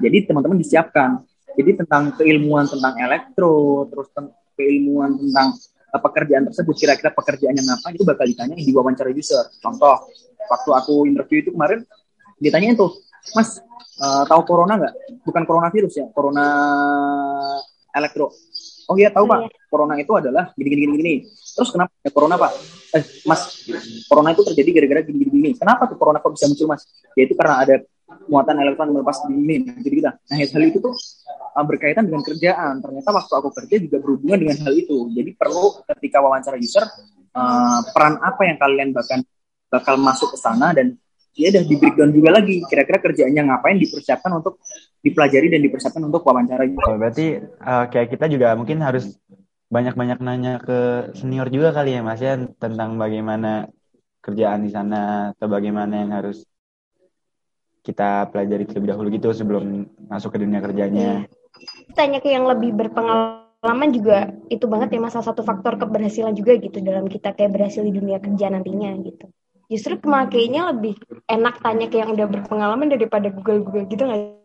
Jadi 0.03 0.27
teman-teman 0.27 0.59
disiapkan. 0.59 1.22
Jadi 1.59 1.83
tentang 1.83 2.14
keilmuan 2.14 2.70
tentang 2.70 2.94
elektro, 3.03 3.87
terus 3.90 4.07
ten- 4.14 4.31
keilmuan 4.55 5.18
tentang 5.18 5.59
eh, 5.90 6.01
pekerjaan 6.03 6.46
tersebut, 6.51 6.74
kira-kira 6.79 7.11
pekerjaannya 7.11 7.62
ngapain, 7.66 7.94
itu 7.98 8.07
bakal 8.07 8.27
ditanya 8.27 8.55
di 8.55 8.70
wawancara 8.70 9.11
user. 9.11 9.42
Contoh, 9.59 10.07
waktu 10.46 10.70
aku 10.74 10.94
interview 11.11 11.42
itu 11.42 11.51
kemarin, 11.51 11.83
ditanyain 12.38 12.79
tuh, 12.79 12.94
Mas, 13.35 13.59
eh, 13.98 14.24
tahu 14.31 14.42
corona 14.46 14.79
nggak? 14.79 14.94
Bukan 15.27 15.42
coronavirus 15.46 15.94
ya, 15.98 16.07
corona 16.14 16.46
elektro. 17.90 18.31
Oh 18.88 18.96
iya 18.96 19.12
tahu 19.12 19.29
Oh, 19.29 19.37
pak, 19.37 19.53
corona 19.68 19.94
itu 20.01 20.12
adalah 20.16 20.48
gini 20.57 20.68
gini 20.72 20.81
gini 20.88 20.94
gini. 20.96 21.14
Terus 21.29 21.68
kenapa 21.68 21.92
ya 22.01 22.09
corona 22.09 22.40
pak? 22.40 22.53
Eh 22.96 23.05
mas, 23.29 23.68
corona 24.09 24.33
itu 24.33 24.42
terjadi 24.48 24.70
gara-gara 24.81 25.01
gini 25.05 25.16
gini 25.29 25.31
gini. 25.31 25.51
Kenapa 25.61 25.85
tuh 25.85 26.01
corona 26.01 26.24
kok 26.24 26.33
bisa 26.33 26.48
muncul 26.48 26.66
mas? 26.72 26.88
Ya 27.12 27.29
itu 27.29 27.37
karena 27.37 27.61
ada 27.61 27.74
muatan 28.33 28.57
elektron 28.57 28.96
melepas 28.96 29.29
di 29.29 29.37
ini. 29.37 29.57
Jadi 29.85 29.94
kita. 30.01 30.11
Nah 30.16 30.37
hal 30.40 30.62
itu 30.64 30.81
tuh 30.81 30.96
uh, 31.53 31.64
berkaitan 31.68 32.09
dengan 32.09 32.24
kerjaan. 32.24 32.81
Ternyata 32.81 33.09
waktu 33.12 33.33
aku 33.37 33.48
kerja 33.53 33.77
juga 33.77 33.96
berhubungan 34.01 34.38
dengan 34.40 34.57
hal 34.64 34.72
itu. 34.72 35.12
Jadi 35.12 35.31
perlu 35.37 35.85
ketika 35.85 36.24
wawancara 36.24 36.57
user 36.57 36.85
uh, 37.37 37.81
peran 37.92 38.16
apa 38.24 38.40
yang 38.48 38.57
kalian 38.57 38.88
bahkan 38.96 39.20
bakal 39.68 40.01
masuk 40.01 40.33
ke 40.33 40.38
sana 40.40 40.72
dan 40.72 40.96
ya 41.38 41.55
udah 41.55 41.62
di 41.62 41.74
breakdown 41.79 42.11
juga 42.11 42.31
lagi 42.35 42.59
kira-kira 42.66 42.98
kerjaannya 42.98 43.42
ngapain 43.46 43.79
dipersiapkan 43.79 44.33
untuk 44.42 44.59
dipelajari 44.98 45.46
dan 45.55 45.62
dipersiapkan 45.62 46.03
untuk 46.03 46.27
wawancara 46.27 46.66
Oh, 46.83 46.98
berarti 46.98 47.38
eh, 47.38 47.85
kayak 47.94 48.09
kita 48.11 48.27
juga 48.27 48.59
mungkin 48.59 48.83
harus 48.83 49.14
banyak-banyak 49.70 50.18
nanya 50.18 50.59
ke 50.59 51.12
senior 51.14 51.46
juga 51.53 51.70
kali 51.70 51.94
ya 51.94 52.03
Mas 52.03 52.18
ya 52.18 52.35
tentang 52.59 52.98
bagaimana 52.98 53.70
kerjaan 54.18 54.66
di 54.66 54.70
sana 54.74 55.33
atau 55.37 55.46
bagaimana 55.46 55.94
yang 56.03 56.12
harus 56.12 56.42
kita 57.87 58.29
pelajari 58.29 58.68
terlebih 58.68 58.90
dahulu 58.92 59.09
gitu 59.09 59.33
sebelum 59.33 59.88
masuk 60.12 60.37
ke 60.37 60.44
dunia 60.44 60.61
kerjanya. 60.61 61.24
Tanya 61.96 62.20
ke 62.20 62.29
yang 62.29 62.44
lebih 62.44 62.77
berpengalaman 62.77 63.88
juga 63.94 64.29
itu 64.53 64.68
banget 64.68 64.92
ya 64.92 65.01
mas 65.01 65.16
salah 65.16 65.33
satu 65.33 65.40
faktor 65.40 65.81
keberhasilan 65.81 66.37
juga 66.37 66.61
gitu 66.61 66.85
dalam 66.85 67.09
kita 67.09 67.33
kayak 67.33 67.57
berhasil 67.57 67.81
di 67.81 67.92
dunia 67.94 68.20
kerja 68.20 68.53
nantinya 68.53 68.92
gitu. 69.01 69.33
Justru 69.68 70.00
pemakainya 70.00 70.72
lebih 70.72 70.96
enak 71.28 71.61
tanya 71.61 71.87
ke 71.92 72.00
yang 72.00 72.16
udah 72.16 72.24
berpengalaman 72.24 72.88
daripada 72.88 73.28
Google 73.28 73.61
Google 73.61 73.85
gitu 73.85 74.09
nggak 74.09 74.38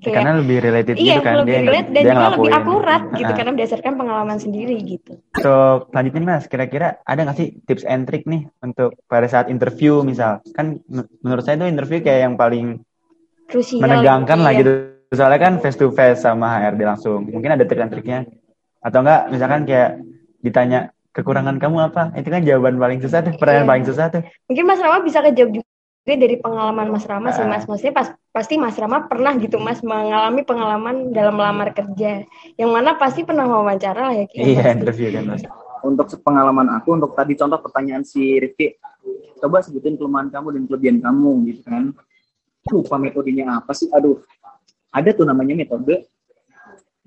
Kayak, 0.00 0.16
Karena 0.24 0.32
lebih 0.40 0.58
related 0.64 0.94
iya, 0.96 1.20
gitu 1.20 1.22
kan 1.22 1.34
lebih 1.44 1.52
dia 1.52 1.62
relate 1.62 1.88
dan 1.92 2.02
dia 2.02 2.10
juga 2.10 2.28
lebih 2.34 2.52
akurat 2.56 3.02
gitu 3.14 3.32
karena 3.36 3.50
berdasarkan 3.54 3.92
pengalaman 3.94 4.38
sendiri 4.40 4.76
gitu. 4.82 5.12
So, 5.38 5.50
lanjutin 5.94 6.24
Mas, 6.26 6.48
kira-kira 6.50 6.98
ada 7.04 7.20
nggak 7.22 7.36
sih 7.38 7.48
tips 7.68 7.84
and 7.86 8.08
trick 8.08 8.24
nih 8.26 8.48
untuk 8.64 8.96
pada 9.06 9.28
saat 9.28 9.46
interview 9.52 10.00
misal? 10.02 10.42
Kan 10.56 10.80
men- 10.88 11.06
menurut 11.22 11.44
saya 11.44 11.60
itu 11.60 11.68
interview 11.70 12.00
kayak 12.02 12.20
yang 12.26 12.34
paling 12.40 12.82
Krusial. 13.46 13.84
menegangkan 13.84 14.38
lah 14.40 14.52
iya. 14.56 14.60
gitu. 14.64 14.70
Soalnya 15.12 15.40
kan 15.42 15.54
face 15.60 15.78
to 15.78 15.92
face 15.92 16.24
sama 16.24 16.50
HRD 16.56 16.80
langsung. 16.86 17.20
Mungkin 17.28 17.54
ada 17.54 17.64
trik 17.68 17.84
and 17.84 17.92
triknya. 17.92 18.18
Atau 18.80 19.04
enggak 19.04 19.28
misalkan 19.28 19.68
kayak 19.68 20.00
ditanya 20.40 20.90
kekurangan 21.10 21.56
kamu 21.58 21.90
apa? 21.90 22.14
Itu 22.14 22.28
kan 22.28 22.42
jawaban 22.42 22.78
paling 22.78 23.00
susah 23.02 23.20
tuh, 23.22 23.34
pertanyaan 23.34 23.66
Iya. 23.66 23.70
paling 23.70 23.84
susah 23.86 24.06
tuh. 24.08 24.22
Mungkin 24.46 24.64
Mas 24.66 24.80
Rama 24.80 24.98
bisa 25.02 25.18
kejawab 25.20 25.50
juga 25.54 25.66
dari 26.10 26.36
pengalaman 26.38 26.86
Mas 26.90 27.06
Rama 27.06 27.28
sih 27.30 27.44
Ah. 27.44 27.50
Mas. 27.50 27.64
Maksudnya 27.66 27.94
pas, 27.94 28.08
pasti 28.30 28.54
Mas 28.56 28.74
Rama 28.74 29.06
pernah 29.06 29.34
gitu 29.36 29.58
Mas 29.58 29.82
mengalami 29.82 30.42
pengalaman 30.42 31.10
dalam 31.10 31.34
melamar 31.34 31.70
kerja. 31.70 32.24
Yang 32.54 32.70
mana 32.70 32.94
pasti 32.96 33.22
pernah 33.22 33.46
wawancara 33.46 34.10
lah 34.10 34.14
ya. 34.16 34.26
Iya, 34.32 34.62
pasti. 34.64 34.78
interview 34.80 35.08
kan 35.14 35.24
Mas. 35.26 35.42
Untuk 35.80 36.06
pengalaman 36.20 36.68
aku, 36.76 36.92
untuk 36.92 37.16
tadi 37.16 37.32
contoh 37.34 37.56
pertanyaan 37.56 38.04
si 38.04 38.36
Rifki, 38.36 38.76
coba 39.40 39.64
sebutin 39.64 39.96
kelemahan 39.96 40.28
kamu 40.28 40.52
dan 40.52 40.62
kelebihan 40.68 40.98
kamu 41.00 41.30
gitu 41.48 41.60
kan. 41.64 41.84
Lupa 42.68 43.00
metodenya 43.00 43.56
apa 43.56 43.72
sih? 43.72 43.88
Aduh, 43.88 44.20
ada 44.92 45.10
tuh 45.16 45.24
namanya 45.24 45.56
metode. 45.56 46.04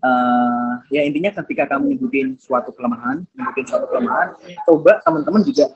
Eh, 0.04 0.74
ya 1.00 1.02
intinya 1.08 1.32
ketika 1.32 1.63
kamu 1.76 1.96
nyebutin 1.96 2.36
suatu 2.36 2.76
kelemahan, 2.76 3.24
nyebutin 3.39 3.66
suatu 3.72 3.88
kelemahan, 3.88 4.36
coba 4.68 5.00
teman-teman 5.00 5.42
juga 5.48 5.72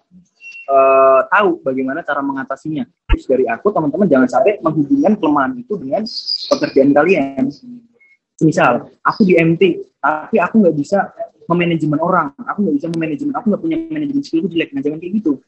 eh, 0.68 1.22
tahu 1.32 1.64
bagaimana 1.64 2.04
cara 2.04 2.20
mengatasinya. 2.20 2.84
Terus 3.08 3.24
dari 3.24 3.48
aku, 3.48 3.72
teman-teman 3.72 4.04
jangan 4.12 4.28
sampai 4.28 4.60
menghubungkan 4.60 5.16
kelemahan 5.16 5.52
itu 5.56 5.80
dengan 5.80 6.04
pekerjaan 6.52 6.92
kalian. 6.92 7.44
Misal, 8.44 8.92
aku 9.00 9.22
di 9.24 9.40
MT, 9.40 9.64
tapi 10.04 10.44
aku 10.44 10.56
nggak 10.60 10.76
bisa 10.76 11.08
memanajemen 11.48 12.00
orang, 12.04 12.36
aku 12.36 12.68
nggak 12.68 12.76
bisa 12.84 12.88
memanajemen, 12.92 13.32
aku 13.32 13.46
nggak 13.48 13.64
punya 13.64 13.78
manajemen 13.88 14.24
skill 14.28 14.44
jelek, 14.52 14.76
nah 14.76 14.84
jangan 14.84 15.00
kayak 15.00 15.24
gitu. 15.24 15.40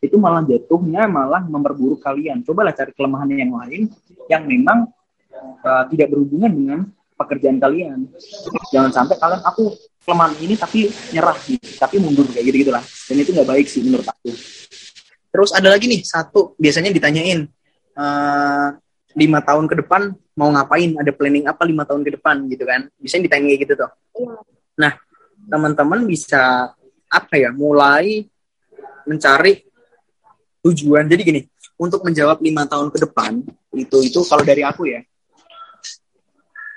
Itu 0.00 0.16
malah 0.16 0.40
jatuhnya 0.48 1.04
malah 1.04 1.44
memperburuk 1.44 2.00
kalian. 2.00 2.40
Cobalah 2.42 2.72
cari 2.72 2.96
kelemahan 2.96 3.28
yang 3.28 3.52
lain 3.52 3.92
yang 4.26 4.48
memang 4.48 4.88
uh, 5.62 5.84
tidak 5.92 6.10
berhubungan 6.10 6.50
dengan 6.50 6.80
pekerjaan 7.24 7.58
kalian. 7.62 7.98
Jangan 8.70 8.90
sampai 8.90 9.16
kalian 9.16 9.42
aku 9.42 9.72
kelemahan 10.02 10.34
ini 10.42 10.54
tapi 10.58 10.90
nyerah 11.14 11.38
gitu, 11.46 11.78
tapi 11.78 11.96
mundur 12.02 12.26
kayak 12.28 12.50
gitu 12.50 12.68
gitulah. 12.68 12.82
Dan 12.82 13.16
itu 13.22 13.30
nggak 13.30 13.48
baik 13.48 13.66
sih 13.70 13.80
menurut 13.86 14.06
aku. 14.06 14.30
Terus 15.32 15.50
ada 15.56 15.68
lagi 15.72 15.88
nih 15.88 16.02
satu 16.04 16.58
biasanya 16.60 16.90
ditanyain 16.92 17.48
eh, 17.96 18.68
lima 19.16 19.38
tahun 19.40 19.64
ke 19.70 19.74
depan 19.86 20.12
mau 20.36 20.48
ngapain? 20.52 20.90
Ada 20.98 21.12
planning 21.14 21.46
apa 21.48 21.62
lima 21.64 21.86
tahun 21.86 22.02
ke 22.02 22.20
depan 22.20 22.36
gitu 22.50 22.64
kan? 22.66 22.90
Biasanya 22.98 23.22
ditanya 23.30 23.46
kayak 23.48 23.60
gitu 23.64 23.74
tuh. 23.78 23.90
Iya. 24.18 24.36
Nah 24.76 24.92
teman-teman 25.48 26.00
bisa 26.04 26.74
apa 27.08 27.34
ya? 27.38 27.54
Mulai 27.54 28.26
mencari 29.06 29.66
tujuan. 30.62 31.10
Jadi 31.10 31.22
gini, 31.26 31.40
untuk 31.82 32.06
menjawab 32.06 32.38
lima 32.38 32.62
tahun 32.70 32.94
ke 32.94 32.98
depan 33.02 33.42
itu 33.74 33.96
itu 34.04 34.20
kalau 34.28 34.46
dari 34.46 34.62
aku 34.62 34.86
ya 34.86 35.02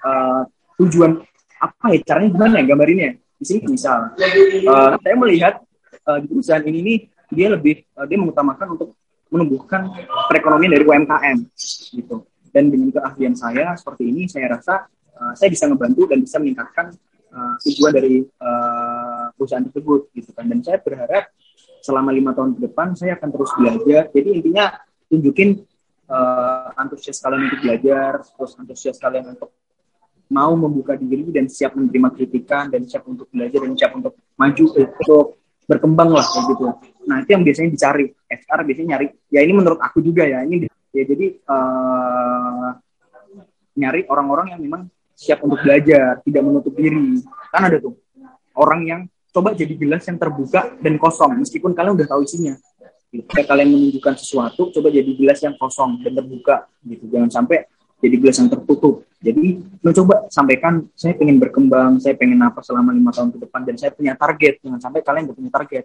eh, 0.05 0.41
tujuan 0.77 1.17
apa 1.55 1.85
ya 1.95 1.99
caranya 2.05 2.29
gimana 2.29 2.53
ya 2.61 2.65
gambarinnya? 2.69 3.11
Di 3.35 3.45
sini 3.45 3.67
misal 3.73 4.13
eh, 4.15 4.93
saya 5.01 5.15
melihat 5.17 5.59
eh, 5.91 6.17
di 6.23 6.27
perusahaan 6.29 6.63
ini 6.63 6.79
nih 6.85 6.97
dia 7.33 7.47
lebih 7.51 7.81
eh, 7.83 8.05
dia 8.05 8.17
mengutamakan 8.21 8.77
untuk 8.77 8.89
menumbuhkan 9.33 9.89
perekonomian 10.29 10.71
dari 10.77 10.85
UMKM 10.85 11.37
gitu. 11.97 12.23
Dan 12.55 12.71
dengan 12.71 12.87
keahlian 12.95 13.35
saya 13.35 13.75
seperti 13.75 14.07
ini 14.07 14.31
saya 14.31 14.55
rasa 14.55 14.87
eh, 15.11 15.33
saya 15.35 15.49
bisa 15.51 15.67
ngebantu 15.67 16.07
dan 16.07 16.23
bisa 16.23 16.37
meningkatkan 16.39 16.95
eh, 17.33 17.53
tujuan 17.67 17.91
dari 17.91 18.23
eh, 18.23 19.25
perusahaan 19.35 19.65
tersebut 19.67 20.13
gitu 20.15 20.31
kan. 20.31 20.45
Dan 20.47 20.63
saya 20.63 20.79
berharap 20.79 21.33
selama 21.83 22.09
lima 22.15 22.31
tahun 22.33 22.57
ke 22.57 22.71
depan 22.71 22.95
saya 22.95 23.19
akan 23.19 23.29
terus 23.33 23.51
belajar. 23.57 24.07
Jadi 24.13 24.29
intinya 24.31 24.65
tunjukin 25.11 25.49
eh, 26.07 26.79
antusias 26.79 27.19
kalian 27.19 27.51
untuk 27.51 27.59
belajar 27.65 28.23
terus 28.23 28.51
antusias 28.55 28.97
kalian 29.01 29.35
untuk 29.35 29.51
mau 30.31 30.53
membuka 30.57 30.97
diri 30.97 31.29
dan 31.29 31.45
siap 31.45 31.77
menerima 31.77 32.09
kritikan 32.13 32.69
dan 32.71 32.85
siap 32.85 33.05
untuk 33.05 33.29
belajar 33.29 33.61
dan 33.61 33.73
siap 33.77 33.91
untuk 33.93 34.13
maju 34.37 34.65
untuk 34.73 35.25
berkembang 35.65 36.09
lah 36.13 36.25
kayak 36.25 36.45
gitu. 36.53 36.65
Nah 37.09 37.17
itu 37.21 37.29
yang 37.33 37.43
biasanya 37.45 37.69
dicari. 37.73 38.05
HR 38.29 38.59
biasanya 38.65 38.87
nyari. 38.97 39.07
Ya 39.29 39.39
ini 39.45 39.53
menurut 39.53 39.79
aku 39.81 40.01
juga 40.01 40.25
ya. 40.25 40.41
Ini 40.45 40.65
ya 40.93 41.03
jadi 41.05 41.27
eh, 41.37 42.69
nyari 43.75 44.01
orang-orang 44.09 44.57
yang 44.57 44.61
memang 44.61 44.81
siap 45.15 45.41
untuk 45.45 45.61
belajar, 45.61 46.21
tidak 46.21 46.41
menutup 46.43 46.73
diri. 46.73 47.21
Kan 47.53 47.61
ada 47.69 47.77
tuh 47.81 47.97
orang 48.55 48.81
yang 48.87 49.01
coba 49.35 49.51
jadi 49.51 49.75
gelas 49.75 50.07
yang 50.07 50.15
terbuka 50.15 50.79
dan 50.79 50.95
kosong 50.95 51.43
meskipun 51.43 51.75
kalian 51.75 51.99
udah 51.99 52.07
tahu 52.07 52.23
isinya. 52.23 52.55
Ketika 53.11 53.55
kalian 53.55 53.71
menunjukkan 53.71 54.19
sesuatu, 54.19 54.75
coba 54.75 54.91
jadi 54.91 55.07
gelas 55.15 55.39
yang 55.39 55.55
kosong 55.55 56.03
dan 56.03 56.19
terbuka 56.19 56.67
gitu. 56.83 57.07
Jangan 57.07 57.31
sampai 57.31 57.63
jadi 58.03 58.15
gelas 58.19 58.35
yang 58.43 58.49
tertutup. 58.51 59.07
Jadi 59.25 59.57
lo 59.81 59.89
coba 59.89 60.29
sampaikan, 60.29 60.85
saya 60.93 61.17
pengen 61.17 61.41
berkembang, 61.41 61.97
saya 61.97 62.13
pengen 62.13 62.45
apa 62.45 62.61
selama 62.61 62.93
lima 62.93 63.09
tahun 63.09 63.33
ke 63.33 63.49
depan 63.49 63.65
dan 63.65 63.75
saya 63.81 63.89
punya 63.89 64.13
target. 64.13 64.61
Jangan 64.61 64.77
sampai 64.77 65.01
kalian 65.01 65.33
gak 65.33 65.37
punya 65.41 65.51
target. 65.51 65.83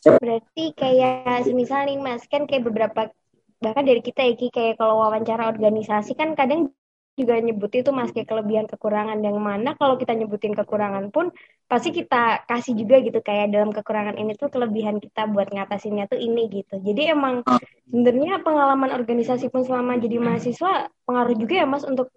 Berarti 0.00 0.64
kayak 0.72 1.44
semisal 1.44 1.84
nih 1.84 2.00
Mas, 2.00 2.24
kan 2.24 2.48
kayak 2.48 2.64
beberapa 2.64 3.12
bahkan 3.60 3.84
dari 3.84 4.00
kita 4.00 4.24
ya 4.24 4.32
Ki, 4.32 4.48
kayak 4.48 4.80
kalau 4.80 5.04
wawancara 5.04 5.52
organisasi 5.52 6.16
kan 6.16 6.32
kadang 6.32 6.72
juga 7.20 7.36
nyebut 7.36 7.68
itu 7.76 7.92
Mas 7.92 8.08
kayak 8.16 8.32
kelebihan 8.32 8.64
kekurangan 8.64 9.20
yang 9.20 9.36
mana 9.36 9.76
kalau 9.76 10.00
kita 10.00 10.16
nyebutin 10.16 10.56
kekurangan 10.56 11.12
pun 11.12 11.28
pasti 11.68 11.92
kita 11.92 12.48
kasih 12.48 12.72
juga 12.72 12.96
gitu 13.04 13.20
kayak 13.20 13.52
dalam 13.52 13.76
kekurangan 13.76 14.16
ini 14.16 14.32
tuh 14.40 14.48
kelebihan 14.48 14.96
kita 14.96 15.28
buat 15.28 15.52
ngatasinnya 15.52 16.08
tuh 16.08 16.16
ini 16.16 16.48
gitu. 16.48 16.80
Jadi 16.80 17.12
emang 17.12 17.44
sebenarnya 17.92 18.40
pengalaman 18.40 18.96
organisasi 18.96 19.52
pun 19.52 19.68
selama 19.68 20.00
jadi 20.00 20.16
mahasiswa 20.16 20.88
pengaruh 21.04 21.36
juga 21.36 21.60
ya 21.60 21.66
Mas 21.68 21.84
untuk 21.84 22.08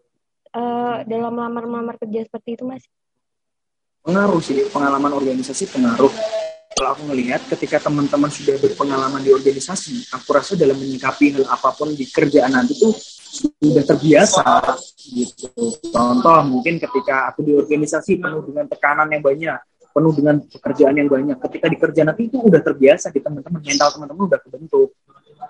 eh, 0.54 0.98
dalam 1.10 1.34
melamar-melamar 1.34 1.98
kerja 1.98 2.26
seperti 2.30 2.62
itu 2.62 2.64
Mas. 2.64 2.86
Pengaruh 4.04 4.42
sih, 4.44 4.60
pengalaman 4.70 5.16
organisasi 5.16 5.72
pengaruh. 5.72 6.12
Kalau 6.74 6.90
aku 6.98 7.04
ngelihat 7.06 7.46
ketika 7.54 7.78
teman-teman 7.86 8.34
sudah 8.34 8.58
berpengalaman 8.58 9.22
di 9.22 9.30
organisasi, 9.30 10.10
aku 10.10 10.34
rasa 10.34 10.58
dalam 10.58 10.74
menyikapi 10.76 11.38
hal 11.38 11.46
apa 11.46 11.70
pun 11.72 11.94
di 11.94 12.10
kerjaan 12.10 12.50
nanti 12.50 12.74
tuh 12.74 12.92
sudah 13.34 13.86
terbiasa 13.86 14.42
gitu. 15.06 15.54
Contoh 15.94 16.40
mungkin 16.50 16.82
ketika 16.82 17.30
aku 17.30 17.46
di 17.46 17.54
organisasi 17.54 18.18
penuh 18.18 18.42
dengan 18.42 18.66
tekanan 18.66 19.08
yang 19.14 19.22
banyak, 19.22 19.58
penuh 19.94 20.14
dengan 20.18 20.36
pekerjaan 20.42 20.96
yang 20.98 21.10
banyak. 21.10 21.38
Ketika 21.38 21.66
di 21.70 21.78
kerja 21.78 22.02
nanti 22.02 22.22
itu 22.26 22.42
udah 22.42 22.62
terbiasa 22.62 23.14
di 23.14 23.22
teman-teman, 23.22 23.62
mental 23.62 23.90
teman-teman 23.94 24.24
udah 24.34 24.40
kebentuk. 24.42 24.90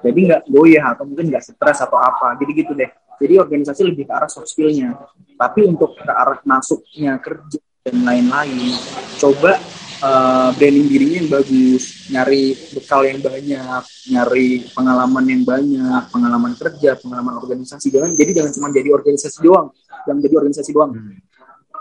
Jadi 0.03 0.19
nggak 0.27 0.41
goyah 0.51 0.85
atau 0.91 1.07
mungkin 1.07 1.31
nggak 1.31 1.43
stres 1.47 1.79
atau 1.79 1.95
apa. 1.95 2.35
Jadi 2.35 2.51
gitu 2.59 2.75
deh. 2.75 2.91
Jadi 3.23 3.33
organisasi 3.39 3.81
lebih 3.87 4.11
ke 4.11 4.13
arah 4.13 4.27
soft 4.27 4.51
skill-nya. 4.51 4.99
Tapi 5.39 5.63
untuk 5.63 5.95
ke 5.95 6.11
arah 6.11 6.43
masuknya 6.43 7.15
kerja 7.23 7.59
dan 7.83 8.03
lain-lain, 8.03 8.75
coba 9.19 9.59
uh, 10.03 10.49
branding 10.55 10.87
dirinya 10.87 11.17
yang 11.23 11.29
bagus, 11.31 12.07
nyari 12.11 12.55
bekal 12.75 13.01
yang 13.07 13.19
banyak, 13.23 13.83
nyari 14.11 14.47
pengalaman 14.71 15.25
yang 15.27 15.43
banyak, 15.47 16.01
pengalaman 16.11 16.53
kerja, 16.59 16.99
pengalaman 16.99 17.39
organisasi. 17.39 17.87
Jangan 17.91 18.11
jadi 18.15 18.31
jangan 18.43 18.51
cuma 18.55 18.67
jadi 18.71 18.89
organisasi 18.91 19.37
doang, 19.39 19.67
jangan 20.07 20.19
jadi 20.19 20.35
organisasi 20.39 20.71
doang. 20.75 20.91
Hmm. 20.95 21.19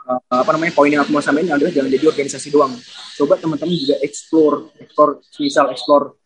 Uh, 0.02 0.18
apa 0.42 0.50
namanya 0.58 0.74
poin 0.74 0.90
yang 0.90 1.06
aku 1.06 1.14
mau 1.14 1.22
sampaikan 1.22 1.54
adalah 1.54 1.70
jangan 1.70 1.90
jadi 1.90 2.06
organisasi 2.10 2.48
doang. 2.50 2.72
Coba 3.18 3.38
teman-teman 3.38 3.74
juga 3.74 3.96
explore, 4.02 4.74
explore, 4.82 5.22
misal 5.38 5.70
explore 5.70 6.18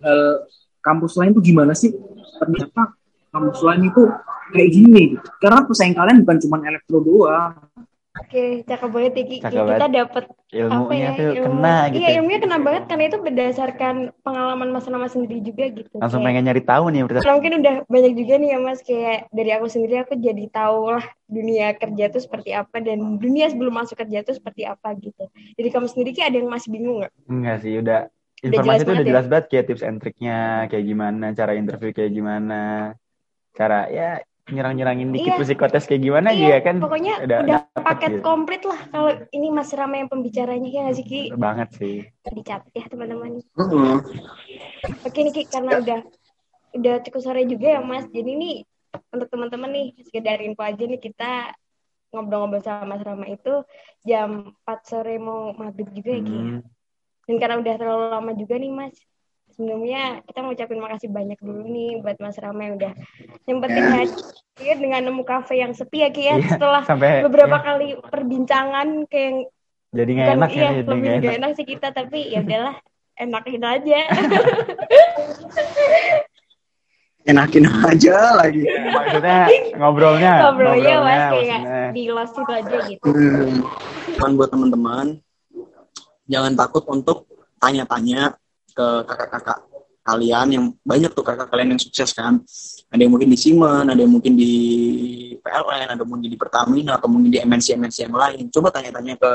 uh, 0.00 0.36
kampus 0.78 1.14
lain 1.16 1.32
tuh 1.32 1.42
gimana 1.42 1.72
sih? 1.72 1.92
Ternyata 2.38 2.94
kampus 3.28 3.60
lain 3.60 3.82
itu 3.86 4.02
kayak 4.50 4.70
gini. 4.72 5.02
Gitu. 5.14 5.28
Karena 5.38 5.60
pesaing 5.62 5.94
kalian 5.94 6.24
bukan 6.24 6.38
cuma 6.42 6.56
elektro 6.62 6.98
doang. 7.00 7.54
Oke, 8.18 8.66
cakep 8.66 8.90
banget 8.90 9.12
ya. 9.14 9.24
Cakep 9.46 9.46
Kita 9.46 9.62
banget. 9.62 9.90
dapat 9.94 10.24
Ilmunya 10.48 11.08
tuh 11.14 11.22
ilmu- 11.28 11.44
kena 11.44 11.76
gitu. 11.86 12.00
Iya, 12.02 12.08
ilmunya 12.18 12.38
kena 12.40 12.58
banget 12.58 12.82
karena 12.90 13.04
itu 13.06 13.18
berdasarkan 13.20 13.94
pengalaman 14.26 14.68
Mas 14.74 14.88
Nama 14.88 15.06
sendiri 15.06 15.38
juga 15.38 15.64
gitu. 15.70 15.94
Langsung 16.02 16.18
Kayak- 16.18 16.26
pengen 16.34 16.42
nyari 16.50 16.62
tahu 16.66 16.84
nih 16.90 17.00
berarti. 17.06 17.22
Karena 17.22 17.36
mungkin 17.38 17.54
udah 17.62 17.74
banyak 17.86 18.12
juga 18.18 18.34
nih 18.34 18.48
ya 18.48 18.58
Mas 18.58 18.80
kayak 18.82 19.18
dari 19.30 19.50
aku 19.54 19.66
sendiri 19.70 19.94
aku 20.02 20.12
jadi 20.18 20.44
tahu 20.50 20.78
lah 20.90 21.04
dunia 21.30 21.66
kerja 21.78 22.04
itu 22.10 22.18
seperti 22.18 22.50
apa 22.50 22.76
dan 22.82 22.98
dunia 23.20 23.46
sebelum 23.46 23.70
masuk 23.70 23.94
kerja 23.94 24.18
itu 24.18 24.32
seperti 24.34 24.62
apa 24.66 24.88
gitu. 24.98 25.24
Jadi 25.54 25.68
kamu 25.70 25.86
sendiri 25.86 26.10
Ki 26.10 26.26
ada 26.26 26.36
yang 26.42 26.50
masih 26.50 26.68
bingung 26.74 26.98
nggak? 26.98 27.12
Enggak 27.30 27.56
sih, 27.62 27.78
Udah 27.78 28.10
informasi 28.42 28.64
jelas 28.64 28.80
itu 28.80 28.90
udah 28.90 28.94
banget 28.94 29.04
ya? 29.04 29.10
jelas 29.10 29.26
banget 29.26 29.46
kayak 29.50 29.64
tips 29.66 29.84
and 29.84 29.98
triknya 29.98 30.38
kayak 30.70 30.84
gimana, 30.86 31.26
cara 31.34 31.52
interview 31.58 31.90
kayak 31.90 32.12
gimana, 32.14 32.62
cara 33.54 33.78
ya 33.90 34.08
nyerang-nyerangin 34.48 35.12
dikit 35.12 35.36
Iya. 35.36 35.44
psikotes 35.44 35.84
kayak 35.84 36.02
gimana 36.08 36.32
iya, 36.32 36.40
juga 36.40 36.56
kan 36.64 36.76
pokoknya 36.80 37.14
udah 37.20 37.38
udah, 37.44 37.58
paket 37.84 38.10
gitu. 38.16 38.24
komplit 38.24 38.62
lah 38.64 38.80
kalau 38.88 39.10
ini 39.28 39.48
Mas 39.52 39.70
Rama 39.76 40.00
yang 40.00 40.08
pembicaranya 40.08 40.68
ya 40.68 40.80
nggak 40.88 40.96
sih 40.96 41.06
Ki? 41.06 41.22
banget 41.36 41.68
sih. 41.76 41.96
Dicatat 42.32 42.72
ya 42.72 42.84
teman-teman. 42.88 43.44
Mm-hmm. 43.44 43.96
Oke 45.04 45.18
nih 45.20 45.32
Ki, 45.36 45.42
karena 45.52 45.70
udah 45.76 46.00
udah 46.80 46.94
cukup 47.04 47.20
sore 47.20 47.42
juga 47.44 47.76
ya 47.76 47.80
Mas. 47.84 48.08
Jadi 48.08 48.30
ini 48.32 48.50
untuk 49.12 49.28
teman-teman 49.28 49.68
nih 49.68 49.86
sekedar 50.00 50.40
info 50.40 50.64
aja 50.64 50.80
nih 50.80 51.00
kita 51.00 51.52
ngobrol-ngobrol 52.08 52.64
sama 52.64 52.96
Mas 52.96 53.04
Rama 53.04 53.28
itu 53.28 53.54
jam 54.00 54.56
4 54.64 54.80
sore 54.88 55.20
mau 55.20 55.52
maghrib 55.52 55.92
juga 55.92 56.10
ya 56.16 56.22
Ki? 56.24 56.40
Hmm. 56.40 56.60
Dan 57.28 57.36
karena 57.36 57.60
udah 57.60 57.74
terlalu 57.76 58.04
lama 58.08 58.32
juga 58.32 58.56
nih 58.56 58.72
Mas, 58.72 58.96
sebelumnya 59.52 60.24
kita 60.24 60.38
mau 60.40 60.56
ucapin 60.56 60.80
makasih 60.80 61.10
banyak 61.12 61.36
dulu 61.44 61.60
nih 61.68 62.00
buat 62.00 62.16
Mas 62.24 62.40
Rama 62.40 62.62
yang 62.64 62.74
udah 62.80 62.92
nyempetin 63.44 63.84
hadir 63.84 64.76
dengan 64.80 65.00
nemu 65.12 65.22
kafe 65.28 65.60
yang 65.60 65.76
sepi 65.76 66.06
ya 66.06 66.08
Ki 66.08 66.22
ya. 66.24 66.40
Iya, 66.40 66.56
Setelah 66.56 66.82
sampai 66.88 67.20
beberapa 67.20 67.60
ya, 67.60 67.64
kali 67.66 67.88
perbincangan 68.00 68.88
kayak 69.12 69.26
yang 69.28 69.38
jadi 69.88 70.10
nggak 70.14 70.28
enak 70.36 70.50
iya, 70.52 70.60
ya, 70.60 70.70
jadi 70.72 70.88
lebih 70.88 71.08
nggak 71.08 71.20
enak. 71.20 71.38
enak 71.40 71.50
sih 71.56 71.66
kita 71.68 71.88
tapi 71.92 72.18
ya 72.32 72.40
udahlah 72.40 72.76
enakin 73.18 73.62
aja. 73.66 74.00
Enakin 77.28 77.68
aja 77.68 78.40
lagi. 78.40 78.64
Maksudnya 78.64 79.52
ngobrolnya, 79.76 80.48
Ngobrolnya 80.48 80.96
Mas 81.04 81.22
kayak 81.36 81.60
di 81.92 82.08
los 82.08 82.32
itu 82.32 82.48
aja 82.48 82.76
gitu. 82.88 83.04
Hmm. 83.04 83.68
Cuman 84.16 84.32
buat 84.40 84.48
teman-teman, 84.48 85.06
jangan 86.28 86.52
takut 86.54 86.84
untuk 86.92 87.26
tanya-tanya 87.58 88.36
ke 88.70 88.86
kakak-kakak 89.08 89.58
kalian 90.08 90.46
yang 90.48 90.64
banyak 90.80 91.12
tuh 91.12 91.20
kakak 91.20 91.52
kalian 91.52 91.76
yang 91.76 91.82
sukses 91.82 92.16
kan. 92.16 92.40
Ada 92.88 93.04
yang 93.04 93.12
mungkin 93.12 93.28
di 93.28 93.36
Siemens, 93.36 93.92
ada 93.92 94.00
yang 94.00 94.12
mungkin 94.12 94.32
di 94.40 94.52
PLN, 95.36 95.88
ada 95.92 96.04
mungkin 96.08 96.32
di 96.32 96.38
Pertamina, 96.40 96.96
atau 96.96 97.12
mungkin 97.12 97.28
di 97.28 97.38
MNC-MNC 97.44 98.08
yang 98.08 98.16
lain. 98.16 98.44
Coba 98.48 98.72
tanya-tanya 98.72 99.20
ke 99.20 99.30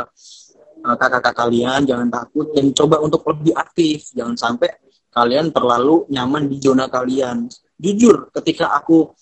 uh, 0.81 0.95
kakak-kakak 0.97 1.35
kalian, 1.45 1.85
jangan 1.85 2.09
takut 2.09 2.49
dan 2.57 2.73
coba 2.73 2.95
untuk 3.05 3.21
lebih 3.29 3.53
aktif. 3.53 4.09
Jangan 4.17 4.33
sampai 4.33 4.73
kalian 5.13 5.53
terlalu 5.53 6.09
nyaman 6.09 6.49
di 6.49 6.57
zona 6.57 6.89
kalian. 6.89 7.45
Jujur, 7.77 8.33
ketika 8.41 8.73
aku 8.73 9.13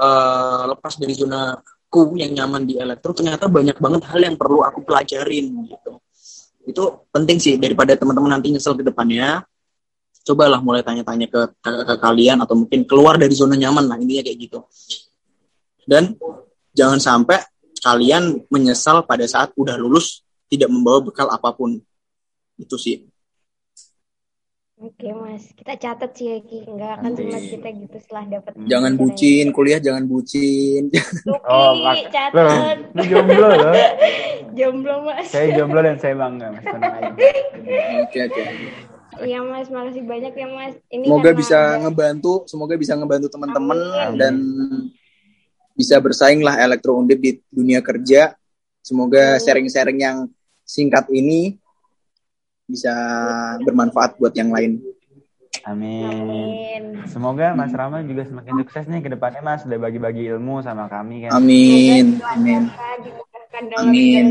uh, 0.00 0.62
lepas 0.72 0.96
dari 0.96 1.12
zona 1.12 1.60
ku 1.92 2.16
yang 2.16 2.32
nyaman 2.32 2.64
di 2.64 2.80
elektro 2.80 3.14
ternyata 3.14 3.46
banyak 3.46 3.78
banget 3.78 4.02
hal 4.10 4.20
yang 4.20 4.36
perlu 4.36 4.66
aku 4.66 4.82
pelajarin 4.82 5.54
gitu 5.70 6.02
itu 6.66 6.82
penting 7.14 7.38
sih 7.38 7.54
daripada 7.56 7.94
teman-teman 7.94 8.36
nanti 8.36 8.50
nyesel 8.50 8.74
ke 8.74 8.82
depannya 8.82 9.46
cobalah 10.26 10.58
mulai 10.58 10.82
tanya-tanya 10.82 11.30
ke 11.30 11.40
kakak 11.62 12.02
kalian 12.02 12.42
atau 12.42 12.58
mungkin 12.58 12.82
keluar 12.82 13.14
dari 13.14 13.30
zona 13.38 13.54
nyaman 13.54 13.86
lah 13.86 13.94
intinya 13.94 14.26
kayak 14.26 14.38
gitu. 14.42 14.58
Dan 15.86 16.18
jangan 16.74 16.98
sampai 16.98 17.38
kalian 17.78 18.42
menyesal 18.50 19.06
pada 19.06 19.22
saat 19.30 19.54
udah 19.54 19.78
lulus 19.78 20.26
tidak 20.50 20.66
membawa 20.66 21.06
bekal 21.06 21.30
apa 21.30 21.54
pun. 21.54 21.78
Itu 22.58 22.74
sih 22.74 23.06
Oke 24.76 25.08
Mas, 25.08 25.56
kita 25.56 25.72
catat 25.72 26.12
sih 26.12 26.28
ya 26.28 26.38
Ki, 26.44 26.68
nggak 26.68 27.00
akan 27.00 27.10
cuma 27.16 27.40
kita 27.40 27.68
gitu 27.72 27.96
setelah 27.96 28.24
dapat. 28.28 28.52
jangan 28.68 28.92
bucin 28.92 29.48
kuliah 29.48 29.80
jangan 29.80 30.04
bucin 30.04 30.92
Tuh 31.24 31.40
Oh, 31.48 31.80
catat. 32.12 32.76
Jomblo 32.92 33.48
loh. 33.56 33.72
Jomblo 34.58 34.94
Mas. 35.02 35.32
Saya 35.32 35.56
jomblo 35.56 35.80
dan 35.80 35.96
saya 35.96 36.12
bangga, 36.12 36.52
Mas. 36.52 36.64
Oke 38.04 38.18
oke 38.28 38.42
Iya 39.24 39.40
Mas, 39.40 39.72
makasih 39.72 40.04
banyak 40.04 40.32
ya 40.36 40.48
Mas. 40.52 40.76
Ini 40.92 41.04
semoga 41.08 41.24
karena 41.24 41.40
bisa 41.40 41.58
ngebantu 41.80 42.32
semoga 42.44 42.74
bisa 42.76 42.92
ngebantu 42.92 43.26
teman-teman 43.32 43.78
dan 44.20 44.34
bisa 45.72 45.96
bersaing 45.96 46.44
lah 46.44 46.60
elektro 46.60 47.00
undip 47.00 47.16
di 47.16 47.40
dunia 47.48 47.80
kerja 47.80 48.36
semoga 48.80 49.40
sharing-sharing 49.40 50.04
yang 50.04 50.28
singkat 50.62 51.08
ini 51.08 51.56
bisa 52.66 52.92
bermanfaat 53.62 54.18
buat 54.18 54.34
yang 54.34 54.50
lain 54.50 54.82
Amin. 55.66 56.06
Amin. 56.06 56.82
Semoga 57.10 57.50
Mas 57.50 57.74
Rama 57.74 57.98
juga 58.06 58.22
semakin 58.22 58.54
sukses 58.62 58.86
nih 58.86 59.02
ke 59.02 59.10
depannya 59.10 59.42
Mas. 59.42 59.66
Udah 59.66 59.82
bagi-bagi 59.82 60.22
ilmu 60.30 60.62
sama 60.62 60.86
kami 60.86 61.26
kan. 61.26 61.34
amin 61.34 62.22
amin 62.22 62.62
Amin. 63.74 64.26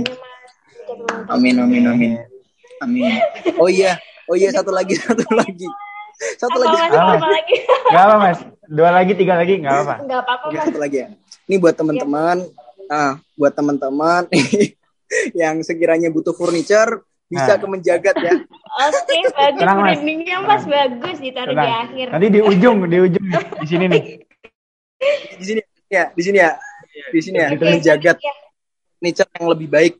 amin 1.27 1.55
amin 1.59 1.83
amin 1.91 2.13
amin 2.79 3.13
oh 3.59 3.67
iya 3.67 3.99
oh 4.31 4.37
iya 4.39 4.47
satu 4.55 4.71
lagi 4.71 4.95
satu 5.07 5.27
lagi 5.35 5.67
satu 6.39 6.55
lagi? 6.55 6.77
Apa? 6.87 7.19
Apa 7.19 7.27
lagi? 7.27 7.55
Gak 7.67 8.03
apa 8.07 8.15
Mas. 8.15 8.39
Dua 8.71 8.89
lagi, 8.95 9.11
tiga 9.19 9.35
lagi, 9.35 9.59
gak 9.59 9.75
apa. 9.83 9.95
Enggak 10.07 10.19
apa-apa 10.23 10.45
Oke, 10.47 10.55
Mas. 10.55 10.65
satu 10.71 10.79
lagi 10.79 10.97
ya 11.03 11.07
ini 11.45 11.55
buat 11.61 11.75
teman-teman 11.77 12.37
ah 12.89 13.17
buat 13.37 13.53
teman-teman 13.53 14.29
yang 15.41 15.61
sekiranya 15.61 16.09
butuh 16.09 16.33
furniture 16.33 17.01
bisa 17.25 17.51
Nah. 17.51 17.57
ke 17.57 17.65
menjagat 17.67 18.15
ya 18.17 18.33
Oke, 18.77 19.17
bagus 19.33 19.59
Tenang, 19.59 19.77
Mas. 19.77 19.87
brandingnya 19.95 20.37
Mas 20.41 20.63
bagus 20.63 21.17
ditaruh 21.17 21.51
di 21.51 21.57
Tenang. 21.57 21.83
akhir. 21.83 22.05
Nanti 22.11 22.27
di 22.29 22.39
ujung, 22.39 22.77
di 22.85 22.97
ujung 23.01 23.25
di 23.55 23.65
sini 23.65 23.85
nih. 23.87 24.03
di 25.31 25.43
sini 25.43 25.61
ya 25.87 26.03
di 26.09 26.21
sini 26.21 26.37
ya 26.37 26.51
di 27.07 27.19
sini 27.19 27.37
ya 27.37 27.47
ke 27.51 27.63
menjagat 27.63 28.17
Ya. 28.17 28.33
furniture 28.97 29.29
yang 29.33 29.47
lebih 29.49 29.67
baik 29.67 29.93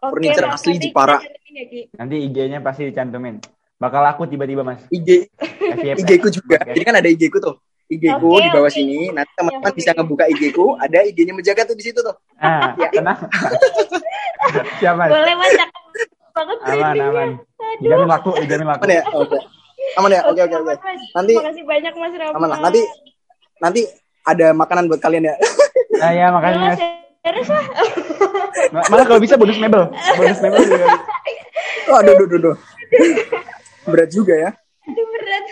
Oke, 0.00 0.16
Furniture 0.16 0.46
Mas, 0.46 0.58
asli 0.58 0.80
Jepara. 0.80 1.18
ya. 1.20 1.28
Nanti 1.94 2.16
IG-nya 2.22 2.58
pasti 2.58 2.82
dicantumin. 2.84 3.36
Bakal 3.76 4.00
laku 4.02 4.24
tiba-tiba 4.24 4.60
Mas. 4.60 4.80
IG. 4.88 5.28
IG 5.70 6.10
ku 6.18 6.28
juga 6.30 6.56
Oke. 6.58 6.72
jadi 6.72 6.82
kan 6.82 6.94
ada 6.96 7.06
IG 7.06 7.28
ku 7.28 7.36
tuh 7.36 7.60
IG 7.86 8.16
ku 8.16 8.32
Oke, 8.32 8.40
di 8.40 8.48
bawah 8.48 8.66
oke. 8.66 8.74
sini 8.74 9.10
nanti 9.10 9.28
teman-teman 9.34 9.66
Oke. 9.66 9.76
bisa 9.76 9.90
ngebuka 9.92 10.24
IG 10.26 10.42
ku 10.50 10.72
ada 10.74 10.98
IG-nya 11.02 11.32
menjaga 11.32 11.62
tuh 11.64 11.74
di 11.74 11.84
situ 11.84 11.98
tuh 11.98 12.16
Ah, 12.36 12.72
tenang. 12.88 13.18
Siap 14.80 14.94
Mas. 14.94 15.10
Boleh 15.10 15.34
Mas, 15.36 15.52
cakep 15.52 15.79
banget 16.42 16.56
Aman, 16.58 16.72
brandingnya. 16.72 17.06
aman. 17.06 17.28
Aduh. 17.30 17.78
Dijamin 17.80 18.08
laku, 18.08 18.30
dijamin 18.38 18.66
laku. 18.66 18.80
aman 18.80 18.90
ya 18.90 19.02
oke 19.10 19.38
aman 19.92 20.10
ya 20.10 20.20
oke 20.24 20.40
oke 20.40 20.56
oke. 20.56 20.74
Nanti- 21.12 21.34
Terima 21.34 21.46
kasih 21.46 21.64
banyak 21.64 21.92
Mas 21.94 22.14
Rama. 22.14 22.34
aman 22.34 22.48
lah 22.48 22.58
nanti 22.60 22.80
nanti 23.58 23.80
ada 24.22 24.46
makanan 24.52 24.84
buat 24.86 24.98
kalian 24.98 25.24
ya 25.26 25.34
Nah, 25.92 26.10
ya 26.10 26.26
makanya 26.30 26.72
serius 27.20 27.48
lah. 27.48 27.64
Ma- 28.70 28.88
Malah 28.88 29.04
kalau 29.04 29.20
bisa 29.20 29.36
bonus 29.36 29.56
mebel. 29.56 29.84
Bonus 30.16 30.40
mebel 30.40 30.60
juga. 30.62 30.86
oh 31.86 31.96
aduh 31.98 32.12
aduh 32.14 32.26
aduh, 32.26 32.38
aduh. 32.40 32.56
berat 33.86 34.08
juga 34.08 34.32
ya 34.34 34.50
Aduh 34.82 35.04
berat. 35.06 35.44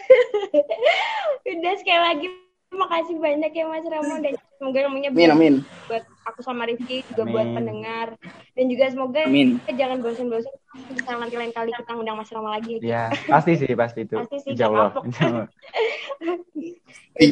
Udah 1.51 1.74
sekali 1.77 2.01
lagi 2.01 2.27
makasih 2.68 3.16
banyak 3.18 3.52
ya 3.52 3.64
Mas 3.66 3.87
Rama 3.88 4.14
dan 4.20 4.35
semoga 4.61 4.78
ilmunya 4.87 5.11
amin 5.11 5.31
amin 5.33 5.54
buat 5.88 6.04
aku 6.28 6.40
sama 6.44 6.68
Rifki 6.68 7.02
juga 7.11 7.24
Amin. 7.24 7.33
buat 7.35 7.48
pendengar 7.57 8.07
dan 8.54 8.64
juga 8.68 8.85
semoga 8.92 9.20
Amin. 9.24 9.48
jangan 9.72 9.98
bosan-bosan 10.04 10.52
bisa 10.92 11.11
nanti 11.16 11.35
lain 11.35 11.52
kali 11.57 11.72
kita 11.72 11.92
undang 11.96 12.20
Mas 12.20 12.31
Rama 12.31 12.54
lagi. 12.54 12.78
Ya, 12.85 13.09
pasti 13.26 13.57
sih, 13.57 13.72
pasti 13.72 14.04
itu. 14.04 14.14
Pasti 14.20 14.37
sih, 14.44 14.52
Insya 14.54 14.68
gak 14.68 14.76
Allah. 14.76 14.90
Insya 15.00 15.24
Allah. 15.26 15.46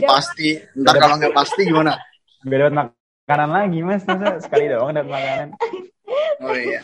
Pasti 0.09 0.49
ntar 0.83 0.95
kalau 0.99 1.15
nggak 1.21 1.37
pasti 1.37 1.61
gimana 1.69 1.95
Biar 2.43 2.73
dapat 2.73 2.91
makanan 3.29 3.51
lagi, 3.53 3.79
Mas. 3.85 4.03
Masa 4.09 4.41
sekali 4.43 4.73
doang 4.73 4.97
dapat 4.97 5.11
makanan. 5.15 5.49
oh 6.43 6.57
iya 6.57 6.81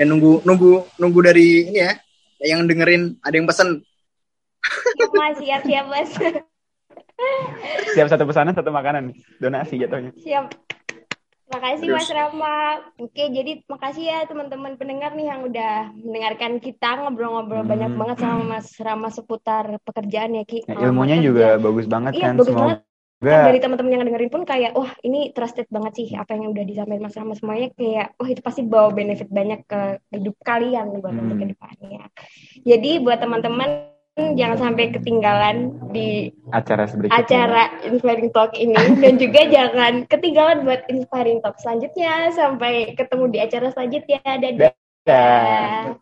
ya 0.00 0.04
nunggu 0.08 0.40
nunggu 0.48 0.88
nunggu 0.96 1.20
dari 1.20 1.68
ini 1.68 1.78
ya 1.84 1.92
yang 2.40 2.64
dengerin 2.64 3.20
ada 3.20 3.34
yang 3.36 3.44
pesen 3.44 3.84
Siap 4.62 5.10
Mas, 5.18 5.36
siap 5.42 5.62
siap 5.66 5.86
Mas. 5.90 6.10
Siap 7.92 8.08
satu 8.08 8.24
pesanan, 8.24 8.52
satu 8.52 8.70
makanan. 8.70 9.12
Donasi 9.36 9.76
jatuhnya. 9.76 10.12
Siap. 10.16 10.46
Makasih 11.52 11.84
Terus. 11.84 12.08
Mas 12.08 12.10
Rama. 12.10 12.56
Oke, 12.96 13.28
jadi 13.28 13.60
makasih 13.68 14.04
ya 14.08 14.18
teman-teman 14.24 14.80
pendengar 14.80 15.12
nih 15.12 15.28
yang 15.28 15.44
udah 15.44 15.92
mendengarkan 16.00 16.56
kita 16.58 16.96
ngobrol-ngobrol 16.96 17.60
Hmm. 17.60 17.68
banyak 17.68 17.92
banget 17.92 18.16
sama 18.18 18.56
Mas 18.56 18.72
Rama 18.80 19.12
seputar 19.12 19.76
pekerjaan 19.84 20.32
ya 20.32 20.48
Ki. 20.48 20.64
Ya, 20.64 20.80
ilmunya 20.80 21.20
juga 21.20 21.60
bagus 21.60 21.84
banget 21.84 22.16
Iya, 22.16 22.32
kan. 22.32 22.40
bagus 22.40 22.48
banget. 22.48 22.78
Semoga 22.80 22.90
Kan 23.22 23.46
dari 23.46 23.60
teman-teman 23.62 23.92
yang 23.94 24.02
dengerin 24.02 24.32
pun 24.34 24.42
kayak, 24.42 24.74
wah 24.74 24.90
ini 24.98 25.30
trusted 25.30 25.70
banget 25.70 25.92
sih 25.94 26.08
apa 26.18 26.34
yang 26.34 26.50
udah 26.50 26.64
disampaikan 26.66 27.06
Mas 27.06 27.14
Rama 27.14 27.38
semuanya 27.38 27.68
kayak, 27.70 28.18
wah 28.18 28.26
itu 28.26 28.40
pasti 28.42 28.66
bawa 28.66 28.90
benefit 28.90 29.30
banyak 29.30 29.62
ke 29.62 29.80
hidup 30.10 30.34
kalian 30.42 30.90
buat 30.98 31.12
Hmm. 31.12 31.28
untuk 31.28 31.36
ke 31.38 31.46
depannya. 31.52 32.08
Jadi 32.64 32.98
buat 32.98 33.20
teman-teman 33.20 33.91
jangan 34.16 34.58
sampai 34.60 34.92
ketinggalan 34.92 35.72
di 35.88 36.28
acara 36.52 36.84
berikutnya. 36.84 37.16
acara 37.16 37.62
Inspiring 37.88 38.30
Talk 38.36 38.52
ini 38.60 38.76
dan 39.00 39.16
juga 39.16 39.40
jangan 39.48 40.04
ketinggalan 40.04 40.68
buat 40.68 40.84
Inspiring 40.92 41.40
Talk 41.40 41.56
selanjutnya 41.60 42.28
sampai 42.36 42.92
ketemu 42.92 43.24
di 43.32 43.38
acara 43.40 43.72
selanjutnya 43.72 44.20
dadah 44.20 44.72
Dadah. 45.02 45.98